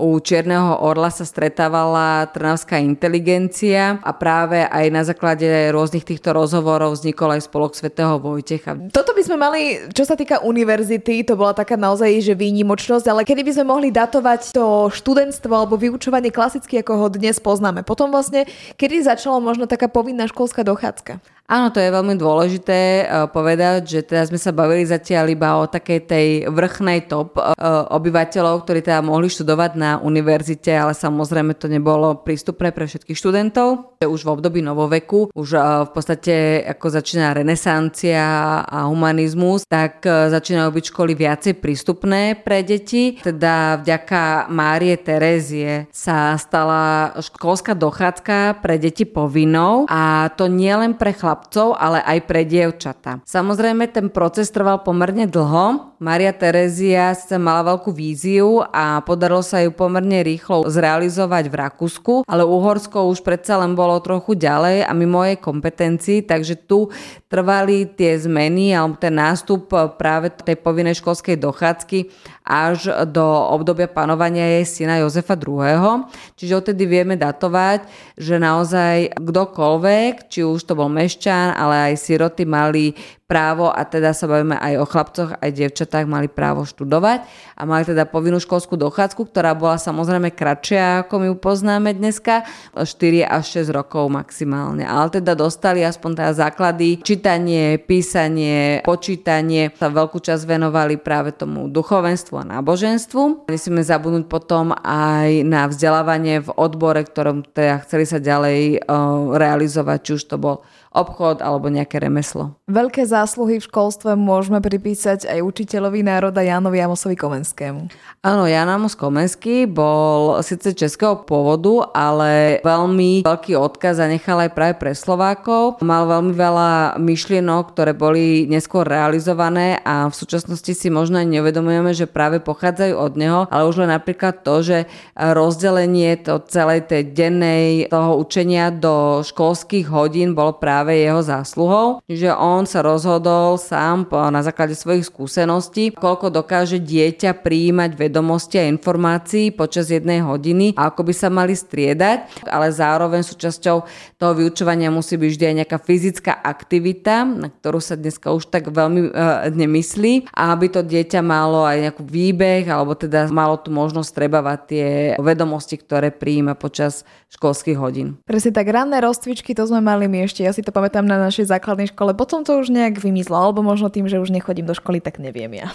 u 0.03 0.19
Čierneho 0.19 0.83
orla 0.83 1.07
sa 1.07 1.23
stretávala 1.23 2.27
trnavská 2.35 2.83
inteligencia 2.83 4.03
a 4.03 4.11
práve 4.11 4.67
aj 4.67 4.85
na 4.91 5.07
základe 5.07 5.47
rôznych 5.71 6.03
týchto 6.03 6.35
rozhovorov 6.35 6.99
vznikol 6.99 7.39
aj 7.39 7.47
spolok 7.47 7.71
svätého 7.79 8.19
Vojtecha. 8.19 8.75
Toto 8.91 9.15
by 9.15 9.23
sme 9.23 9.37
mali, 9.39 9.61
čo 9.95 10.03
sa 10.03 10.19
týka 10.19 10.43
univerzity, 10.43 11.23
to 11.23 11.39
bola 11.39 11.55
taká 11.55 11.79
naozaj 11.79 12.19
že 12.19 12.35
výnimočnosť, 12.35 13.07
ale 13.07 13.23
kedy 13.23 13.47
by 13.47 13.51
sme 13.55 13.65
mohli 13.71 13.89
datovať 13.95 14.51
to 14.51 14.91
študentstvo 14.91 15.55
alebo 15.55 15.79
vyučovanie 15.79 16.35
klasicky, 16.35 16.83
ako 16.83 16.93
ho 16.99 17.07
dnes 17.07 17.39
poznáme. 17.39 17.87
Potom 17.87 18.11
vlastne, 18.11 18.43
kedy 18.75 19.07
začala 19.07 19.39
možno 19.39 19.71
taká 19.71 19.87
povinná 19.87 20.27
školská 20.27 20.67
dochádzka? 20.67 21.23
Áno, 21.53 21.69
to 21.69 21.77
je 21.77 21.93
veľmi 21.93 22.17
dôležité 22.17 23.05
uh, 23.05 23.29
povedať, 23.29 23.85
že 23.85 23.99
teda 24.01 24.25
sme 24.25 24.41
sa 24.41 24.49
bavili 24.49 24.89
zatiaľ 24.89 25.29
iba 25.29 25.61
o 25.61 25.69
takej 25.69 25.99
tej 26.01 26.27
vrchnej 26.49 27.05
top 27.05 27.37
uh, 27.37 27.53
obyvateľov, 27.93 28.65
ktorí 28.65 28.81
teda 28.81 29.05
mohli 29.05 29.29
študovať 29.29 29.77
na 29.77 30.01
univerzite, 30.01 30.73
ale 30.73 30.97
samozrejme 30.97 31.53
to 31.53 31.69
nebolo 31.69 32.25
prístupné 32.25 32.73
pre 32.73 32.89
všetkých 32.89 33.13
študentov. 33.13 34.01
Už 34.01 34.25
v 34.25 34.33
období 34.33 34.65
novoveku, 34.65 35.29
už 35.29 35.49
uh, 35.53 35.85
v 35.85 35.91
podstate 35.93 36.65
ako 36.65 36.89
začína 36.89 37.37
renesancia 37.37 38.65
a 38.65 38.89
humanizmus, 38.89 39.69
tak 39.69 40.01
začínajú 40.09 40.73
byť 40.73 40.85
školy 40.89 41.13
viacej 41.13 41.61
prístupné 41.61 42.33
pre 42.41 42.65
deti. 42.65 43.21
Teda 43.21 43.77
vďaka 43.77 44.49
Márie 44.49 44.97
Terezie 44.97 45.85
sa 45.93 46.33
stala 46.41 47.13
školská 47.21 47.77
dochádzka 47.77 48.57
pre 48.57 48.81
deti 48.81 49.05
povinnou 49.05 49.85
a 49.85 50.33
to 50.33 50.49
nie 50.49 50.73
len 50.73 50.97
pre 50.97 51.13
chlapov, 51.13 51.42
chlapcov, 51.43 51.75
ale 51.75 51.99
aj 51.99 52.19
pre 52.23 52.47
dievčata. 52.47 53.19
Samozrejme, 53.27 53.91
ten 53.91 54.07
proces 54.07 54.47
trval 54.47 54.79
pomerne 54.87 55.27
dlho. 55.27 55.91
Maria 55.99 56.31
Terezia 56.35 57.15
sa 57.15 57.39
mala 57.39 57.63
veľkú 57.75 57.91
víziu 57.91 58.63
a 58.71 58.99
podarilo 59.03 59.43
sa 59.43 59.63
ju 59.63 59.71
pomerne 59.71 60.23
rýchlo 60.23 60.67
zrealizovať 60.67 61.47
v 61.47 61.55
Rakúsku, 61.55 62.13
ale 62.27 62.43
Uhorsko 62.43 63.07
už 63.07 63.23
predsa 63.23 63.59
len 63.59 63.75
bolo 63.75 63.99
trochu 64.03 64.35
ďalej 64.35 64.83
a 64.83 64.91
mimo 64.91 65.23
jej 65.23 65.39
kompetencií, 65.39 66.27
takže 66.27 66.59
tu 66.59 66.91
trvali 67.31 67.87
tie 67.87 68.19
zmeny 68.19 68.75
alebo 68.75 68.99
ten 68.99 69.15
nástup 69.15 69.71
práve 69.95 70.27
tej 70.43 70.59
povinnej 70.59 70.99
školskej 70.99 71.39
dochádzky 71.39 72.11
až 72.43 72.91
do 73.07 73.23
obdobia 73.23 73.87
panovania 73.87 74.59
jej 74.59 74.67
syna 74.67 74.99
Jozefa 74.99 75.39
II. 75.39 76.03
Čiže 76.35 76.59
odtedy 76.59 76.83
vieme 76.83 77.15
datovať, 77.15 77.87
že 78.19 78.35
naozaj 78.35 79.15
kdokoľvek, 79.15 80.27
či 80.27 80.43
už 80.43 80.67
to 80.67 80.75
bol 80.75 80.91
mešťan, 81.23 81.55
ale 81.55 81.75
aj 81.87 81.93
siroty 82.03 82.43
mali 82.43 82.91
právo, 83.23 83.71
a 83.71 83.81
teda 83.87 84.11
sa 84.11 84.27
bavíme 84.27 84.59
aj 84.59 84.73
o 84.77 84.85
chlapcoch, 84.85 85.29
aj 85.39 85.49
devčatách, 85.55 86.05
mali 86.05 86.27
právo 86.27 86.67
študovať 86.67 87.23
a 87.55 87.61
mali 87.63 87.87
teda 87.87 88.03
povinnú 88.05 88.37
školskú 88.37 88.75
dochádzku, 88.75 89.31
ktorá 89.31 89.55
bola 89.55 89.79
samozrejme 89.79 90.35
kratšia, 90.35 91.07
ako 91.07 91.13
my 91.23 91.25
ju 91.31 91.35
poznáme 91.39 91.95
dneska, 91.95 92.43
4 92.75 92.85
až 93.23 93.63
6 93.63 93.71
rokov 93.71 94.11
maximálne. 94.11 94.83
Ale 94.83 95.09
teda 95.09 95.33
dostali 95.33 95.81
aspoň 95.81 96.11
teda 96.19 96.31
základy, 96.35 96.99
čítanie, 97.01 97.79
písanie, 97.79 98.83
počítanie, 98.83 99.71
sa 99.73 99.87
veľkú 99.87 100.19
časť 100.19 100.43
venovali 100.43 100.99
práve 100.99 101.31
tomu 101.31 101.71
duchovenstvu 101.71 102.43
a 102.43 102.47
náboženstvu. 102.59 103.47
Nesmieme 103.47 103.81
zabudnúť 103.81 104.27
potom 104.27 104.75
aj 104.83 105.47
na 105.47 105.65
vzdelávanie 105.71 106.43
v 106.43 106.49
odbore, 106.53 107.01
ktorom 107.01 107.47
teda 107.47 107.81
chceli 107.87 108.05
sa 108.05 108.19
ďalej 108.19 108.83
uh, 108.83 109.33
realizovať, 109.39 109.99
či 110.03 110.11
už 110.19 110.23
to 110.27 110.37
bol 110.37 110.61
obchod 110.93 111.41
alebo 111.41 111.73
nejaké 111.73 111.97
remeslo. 111.97 112.53
Veľké 112.69 113.03
zásluhy 113.23 113.63
v 113.63 113.67
školstve 113.71 114.19
môžeme 114.19 114.59
pripísať 114.59 115.31
aj 115.31 115.39
učiteľovi 115.47 116.03
národa 116.03 116.43
Jánovi 116.43 116.83
Amosovi 116.83 117.15
Komenskému. 117.15 117.87
Áno, 118.19 118.43
Jan 118.43 118.67
Amos 118.67 118.99
Komenský 118.99 119.63
bol 119.63 120.43
síce 120.43 120.75
českého 120.75 121.23
pôvodu, 121.23 121.87
ale 121.95 122.59
veľmi 122.67 123.23
veľký 123.23 123.55
odkaz 123.55 124.03
zanechal 124.03 124.43
aj 124.43 124.51
práve 124.51 124.75
pre 124.75 124.91
Slovákov. 124.91 125.79
Mal 125.79 126.03
veľmi 126.03 126.35
veľa 126.35 126.99
myšlienok, 126.99 127.71
ktoré 127.71 127.95
boli 127.95 128.43
neskôr 128.51 128.83
realizované 128.83 129.79
a 129.87 130.11
v 130.11 130.15
súčasnosti 130.19 130.75
si 130.75 130.87
možno 130.91 131.23
aj 131.23 131.27
neuvedomujeme, 131.31 131.95
že 131.95 132.11
práve 132.11 132.43
pochádzajú 132.43 132.95
od 132.99 133.13
neho, 133.15 133.47
ale 133.47 133.63
už 133.71 133.87
len 133.87 133.91
napríklad 133.95 134.43
to, 134.43 134.59
že 134.67 134.77
rozdelenie 135.15 136.19
to 136.19 136.43
celej 136.51 136.91
tej 136.91 137.15
dennej 137.15 137.87
toho 137.87 138.19
učenia 138.19 138.67
do 138.67 139.23
školských 139.23 139.87
hodín 139.87 140.35
bolo 140.35 140.59
práve 140.59 140.99
jeho 140.99 141.23
zásluhou, 141.23 142.03
že 142.11 142.27
on 142.35 142.67
sa 142.67 142.83
rozhodol 143.03 143.59
sám 143.59 144.07
na 144.31 144.39
základe 144.39 144.79
svojich 144.79 145.11
skúseností, 145.11 145.91
koľko 145.91 146.31
dokáže 146.31 146.79
dieťa 146.79 147.35
prijímať 147.43 147.99
vedomosti 147.99 148.63
a 148.63 148.71
informácií 148.71 149.51
počas 149.51 149.91
jednej 149.91 150.23
hodiny 150.23 150.71
a 150.79 150.87
ako 150.87 151.11
by 151.11 151.13
sa 151.13 151.27
mali 151.27 151.51
striedať, 151.51 152.47
ale 152.47 152.71
zároveň 152.71 153.27
súčasťou 153.27 153.77
toho 154.15 154.33
vyučovania 154.39 154.87
musí 154.87 155.19
byť 155.19 155.29
vždy 155.35 155.43
aj 155.43 155.55
nejaká 155.59 155.77
fyzická 155.83 156.31
aktivita, 156.39 157.27
na 157.27 157.51
ktorú 157.51 157.83
sa 157.83 157.99
dneska 157.99 158.31
už 158.31 158.47
tak 158.47 158.71
veľmi 158.71 159.11
e, 159.11 159.11
nemyslí. 159.51 160.31
A 160.31 160.55
aby 160.55 160.71
to 160.71 160.79
dieťa 160.79 161.19
malo 161.19 161.67
aj 161.67 161.91
nejakú 161.91 162.07
výbeh 162.07 162.63
alebo 162.71 162.95
teda 162.95 163.27
malo 163.35 163.59
tu 163.59 163.67
možnosť 163.67 164.15
trebávať 164.15 164.59
tie 164.71 164.87
vedomosti, 165.19 165.75
ktoré 165.75 166.07
prijíma 166.15 166.55
počas 166.55 167.03
školských 167.33 167.77
hodín. 167.77 168.21
Presne 168.23 168.53
tak, 168.53 168.69
ranné 168.69 169.01
rozcvičky, 169.01 169.57
to 169.57 169.65
sme 169.65 169.81
mali 169.81 170.05
my 170.05 170.29
ešte, 170.29 170.45
ja 170.45 170.53
si 170.53 170.61
to 170.61 170.69
pamätám 170.69 171.03
na 171.03 171.17
našej 171.17 171.49
základnej 171.49 171.89
škole. 171.89 172.13
Potom 172.13 172.45
to 172.45 172.61
už 172.61 172.69
nejak 172.69 173.01
vymizlo, 173.01 173.35
alebo 173.35 173.65
možno 173.65 173.89
tým, 173.89 174.05
že 174.05 174.21
už 174.21 174.29
nechodím 174.29 174.69
do 174.69 174.77
školy, 174.77 175.01
tak 175.01 175.17
neviem 175.17 175.51
ja. 175.57 175.73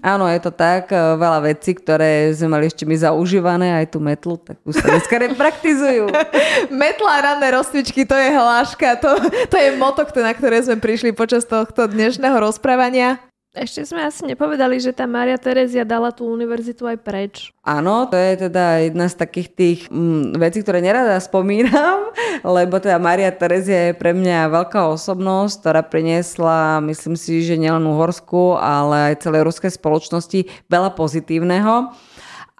Áno, 0.00 0.24
je 0.24 0.40
to 0.40 0.48
tak. 0.48 0.88
E, 0.88 0.96
veľa 0.96 1.44
vecí, 1.44 1.76
ktoré 1.76 2.32
sme 2.32 2.56
mali 2.56 2.64
ešte 2.70 2.88
my 2.88 2.96
zaužívané, 2.96 3.76
aj 3.76 3.92
tú 3.92 3.98
metlu, 4.00 4.40
tak 4.40 4.56
už 4.64 4.80
sa 4.80 4.88
dneska 4.88 5.20
nepraktizujú. 5.20 6.08
Metla 6.72 7.10
a 7.12 7.20
ranné 7.20 7.52
rozcvičky, 7.52 8.08
to 8.08 8.16
je 8.16 8.32
hláška, 8.32 8.96
to, 8.96 9.10
to 9.52 9.56
je 9.60 9.76
moto, 9.76 10.06
na 10.16 10.32
ktoré 10.32 10.64
sme 10.64 10.80
prišli 10.80 11.12
počas 11.12 11.44
tohto 11.44 11.84
dnešného 11.84 12.40
rozprávania. 12.40 13.20
Ešte 13.52 13.84
sme 13.84 14.00
asi 14.08 14.24
nepovedali, 14.24 14.80
že 14.80 14.96
tá 14.96 15.04
Maria 15.04 15.36
Terezia 15.36 15.84
dala 15.84 16.08
tú 16.08 16.24
univerzitu 16.24 16.88
aj 16.88 16.96
preč. 17.04 17.52
Áno, 17.60 18.08
to 18.08 18.16
je 18.16 18.48
teda 18.48 18.80
jedna 18.80 19.12
z 19.12 19.14
takých 19.20 19.48
tých 19.52 19.80
mm, 19.92 20.40
vecí, 20.40 20.64
ktoré 20.64 20.80
nerada 20.80 21.20
spomínam, 21.20 22.16
lebo 22.56 22.80
teda 22.80 22.96
Maria 22.96 23.28
Terezia 23.28 23.92
je 23.92 24.00
pre 24.00 24.16
mňa 24.16 24.48
veľká 24.48 24.88
osobnosť, 24.96 25.54
ktorá 25.60 25.84
priniesla, 25.84 26.80
myslím 26.80 27.12
si, 27.12 27.44
že 27.44 27.60
nielen 27.60 27.84
Uhorsku, 27.84 28.56
ale 28.56 29.12
aj 29.12 29.28
celej 29.28 29.44
ruskej 29.44 29.76
spoločnosti 29.76 30.48
veľa 30.72 30.96
pozitívneho 30.96 31.92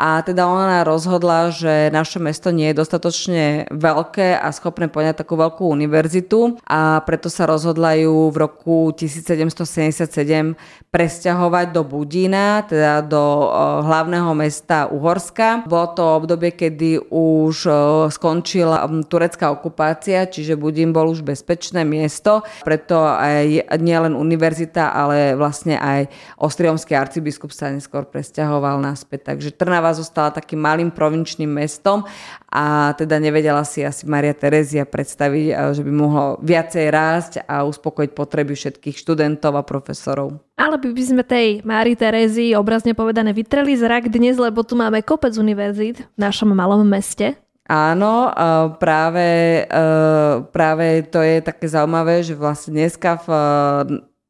a 0.03 0.19
teda 0.25 0.51
ona 0.51 0.83
rozhodla, 0.83 1.55
že 1.55 1.93
naše 1.95 2.19
mesto 2.19 2.51
nie 2.51 2.75
je 2.75 2.81
dostatočne 2.83 3.71
veľké 3.71 4.35
a 4.35 4.49
schopné 4.51 4.91
poňať 4.91 5.23
takú 5.23 5.39
veľkú 5.39 5.69
univerzitu 5.69 6.59
a 6.67 7.05
preto 7.07 7.31
sa 7.31 7.47
rozhodla 7.47 7.95
ju 8.01 8.33
v 8.33 8.37
roku 8.43 8.91
1777 8.97 10.59
presťahovať 10.93 11.73
do 11.73 11.89
Budína, 11.89 12.69
teda 12.69 13.01
do 13.01 13.49
hlavného 13.81 14.29
mesta 14.37 14.93
Uhorska. 14.93 15.65
Bolo 15.65 15.97
to 15.97 16.05
obdobie, 16.05 16.53
kedy 16.53 17.09
už 17.09 17.65
skončila 18.13 18.85
turecká 19.09 19.49
okupácia, 19.49 20.29
čiže 20.29 20.61
Budín 20.61 20.93
bol 20.93 21.09
už 21.09 21.25
bezpečné 21.25 21.89
miesto, 21.89 22.45
preto 22.61 23.09
aj 23.09 23.73
nielen 23.81 24.13
univerzita, 24.13 24.93
ale 24.93 25.33
vlastne 25.33 25.81
aj 25.81 26.13
ostriomský 26.37 26.93
arcibiskup 26.93 27.57
sa 27.57 27.73
neskôr 27.73 28.05
presťahoval 28.05 28.77
naspäť. 28.77 29.33
Takže 29.33 29.57
Trnava 29.57 29.97
zostala 29.97 30.29
takým 30.29 30.61
malým 30.61 30.93
provinčným 30.93 31.49
mestom 31.49 32.05
a 32.53 32.93
teda 32.93 33.17
nevedela 33.17 33.65
si 33.65 33.81
asi 33.81 34.05
Maria 34.05 34.37
Terezia 34.37 34.85
predstaviť, 34.85 35.47
eh, 35.49 35.57
že 35.73 35.81
by 35.81 35.93
mohlo 35.93 36.37
viacej 36.45 36.87
rásť 36.93 37.33
a 37.49 37.65
uspokojiť 37.65 38.11
potreby 38.13 38.53
všetkých 38.53 38.97
študentov 39.01 39.57
a 39.57 39.65
profesorov. 39.65 40.37
Ale 40.61 40.77
by, 40.77 40.93
by 40.93 41.03
sme 41.03 41.23
tej 41.25 41.65
Mári 41.65 41.97
Terezii 41.97 42.53
obrazne 42.53 42.93
povedané 42.93 43.33
vytreli 43.33 43.73
zrak 43.73 44.13
dnes, 44.13 44.37
lebo 44.37 44.61
tu 44.61 44.77
máme 44.77 45.01
kopec 45.01 45.33
univerzít 45.41 46.05
v 46.05 46.19
našom 46.21 46.53
malom 46.53 46.85
meste. 46.85 47.41
Áno, 47.73 48.29
práve, 48.77 49.29
eh, 49.65 50.35
práve 50.53 51.09
to 51.09 51.25
je 51.25 51.41
také 51.41 51.73
zaujímavé, 51.73 52.21
že 52.21 52.37
vlastne 52.37 52.77
dneska 52.85 53.17
v 53.25 53.29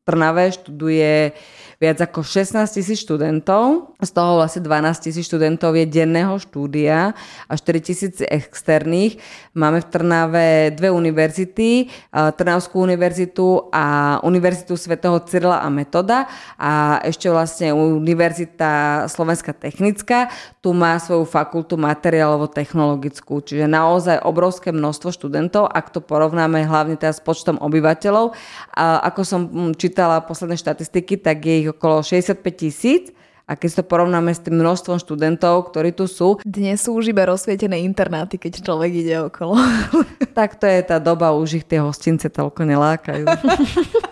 Trnave 0.02 0.50
študuje 0.50 1.34
viac 1.82 1.98
ako 1.98 2.22
16 2.22 2.62
tisíc 2.70 3.02
študentov, 3.02 3.90
z 3.98 4.10
toho 4.14 4.38
vlastne 4.38 4.62
12 4.62 5.02
tisíc 5.02 5.26
študentov 5.26 5.74
je 5.74 5.90
denného 5.90 6.38
štúdia 6.38 7.10
a 7.50 7.52
4 7.58 7.82
tisíc 7.82 8.22
externých. 8.22 9.18
Máme 9.58 9.82
v 9.82 9.90
Trnave 9.90 10.46
dve 10.78 10.94
univerzity, 10.94 11.90
Trnavskú 12.14 12.78
univerzitu 12.86 13.66
a 13.74 14.16
Univerzitu 14.22 14.78
svätého 14.78 15.18
Cyrila 15.26 15.58
a 15.58 15.66
Metoda 15.74 16.30
a 16.54 17.02
ešte 17.02 17.26
vlastne 17.26 17.74
Univerzita 17.74 19.04
Slovenská 19.10 19.50
technická, 19.50 20.30
tu 20.62 20.70
má 20.70 20.94
svoju 21.02 21.26
fakultu 21.26 21.74
materiálovo-technologickú, 21.74 23.42
čiže 23.42 23.66
naozaj 23.66 24.22
obrovské 24.22 24.70
množstvo 24.70 25.10
študentov, 25.10 25.66
ak 25.66 25.90
to 25.90 25.98
porovnáme 25.98 26.62
hlavne 26.62 26.94
teraz 26.94 27.18
s 27.18 27.26
počtom 27.26 27.58
obyvateľov. 27.58 28.38
A 28.70 29.02
ako 29.10 29.20
som 29.26 29.40
čítala 29.74 30.22
posledné 30.22 30.54
štatistiky, 30.54 31.18
tak 31.18 31.42
je 31.42 31.54
ich 31.66 31.70
okolo 31.72 32.04
65 32.04 32.38
tisíc 32.52 33.10
a 33.48 33.58
keď 33.58 33.82
to 33.82 33.84
porovnáme 33.84 34.30
s 34.30 34.40
tým 34.40 34.56
množstvom 34.62 35.02
študentov, 35.02 35.74
ktorí 35.74 35.92
tu 35.92 36.06
sú. 36.06 36.38
Dnes 36.46 36.78
sú 36.80 36.94
už 36.94 37.10
iba 37.10 37.26
rozsvietené 37.26 37.82
internáty, 37.82 38.38
keď 38.38 38.62
človek 38.62 38.92
ide 38.94 39.16
okolo. 39.28 39.58
tak 40.38 40.56
to 40.56 40.64
je 40.64 40.80
tá 40.86 41.02
doba, 41.02 41.34
už 41.34 41.60
ich 41.60 41.66
tie 41.66 41.82
hostince 41.82 42.30
toľko 42.30 42.64
nelákajú. 42.64 43.26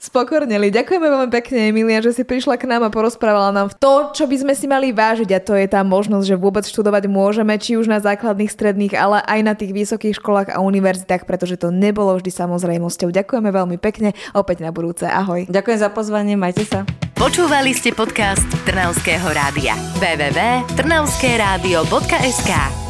spokornili. 0.00 0.72
Ďakujeme 0.72 1.06
veľmi 1.06 1.30
pekne, 1.30 1.68
Emilia, 1.68 2.00
že 2.00 2.16
si 2.16 2.24
prišla 2.24 2.56
k 2.56 2.64
nám 2.64 2.88
a 2.88 2.90
porozprávala 2.90 3.52
nám 3.52 3.68
to, 3.76 4.08
čo 4.16 4.24
by 4.24 4.36
sme 4.40 4.56
si 4.56 4.64
mali 4.64 4.96
vážiť 4.96 5.28
a 5.36 5.44
to 5.44 5.52
je 5.54 5.68
tá 5.68 5.84
možnosť, 5.84 6.24
že 6.24 6.40
vôbec 6.40 6.64
študovať 6.64 7.04
môžeme, 7.06 7.52
či 7.60 7.76
už 7.76 7.84
na 7.86 8.00
základných, 8.00 8.48
stredných, 8.48 8.96
ale 8.96 9.20
aj 9.28 9.40
na 9.44 9.52
tých 9.52 9.76
vysokých 9.76 10.16
školách 10.16 10.56
a 10.56 10.64
univerzitách, 10.64 11.28
pretože 11.28 11.60
to 11.60 11.68
nebolo 11.68 12.16
vždy 12.16 12.32
samozrejmosťou. 12.32 13.12
Ďakujeme 13.12 13.52
veľmi 13.52 13.76
pekne, 13.76 14.16
opäť 14.32 14.64
na 14.64 14.72
budúce. 14.72 15.04
Ahoj. 15.04 15.44
Ďakujem 15.52 15.78
za 15.78 15.92
pozvanie, 15.92 16.40
majte 16.40 16.64
sa. 16.64 16.88
Počúvali 17.20 17.76
ste 17.76 17.92
podcast 17.92 18.48
Trnavského 18.64 19.28
rádia. 19.28 19.76
www.trnavskeradio.sk 20.00 22.89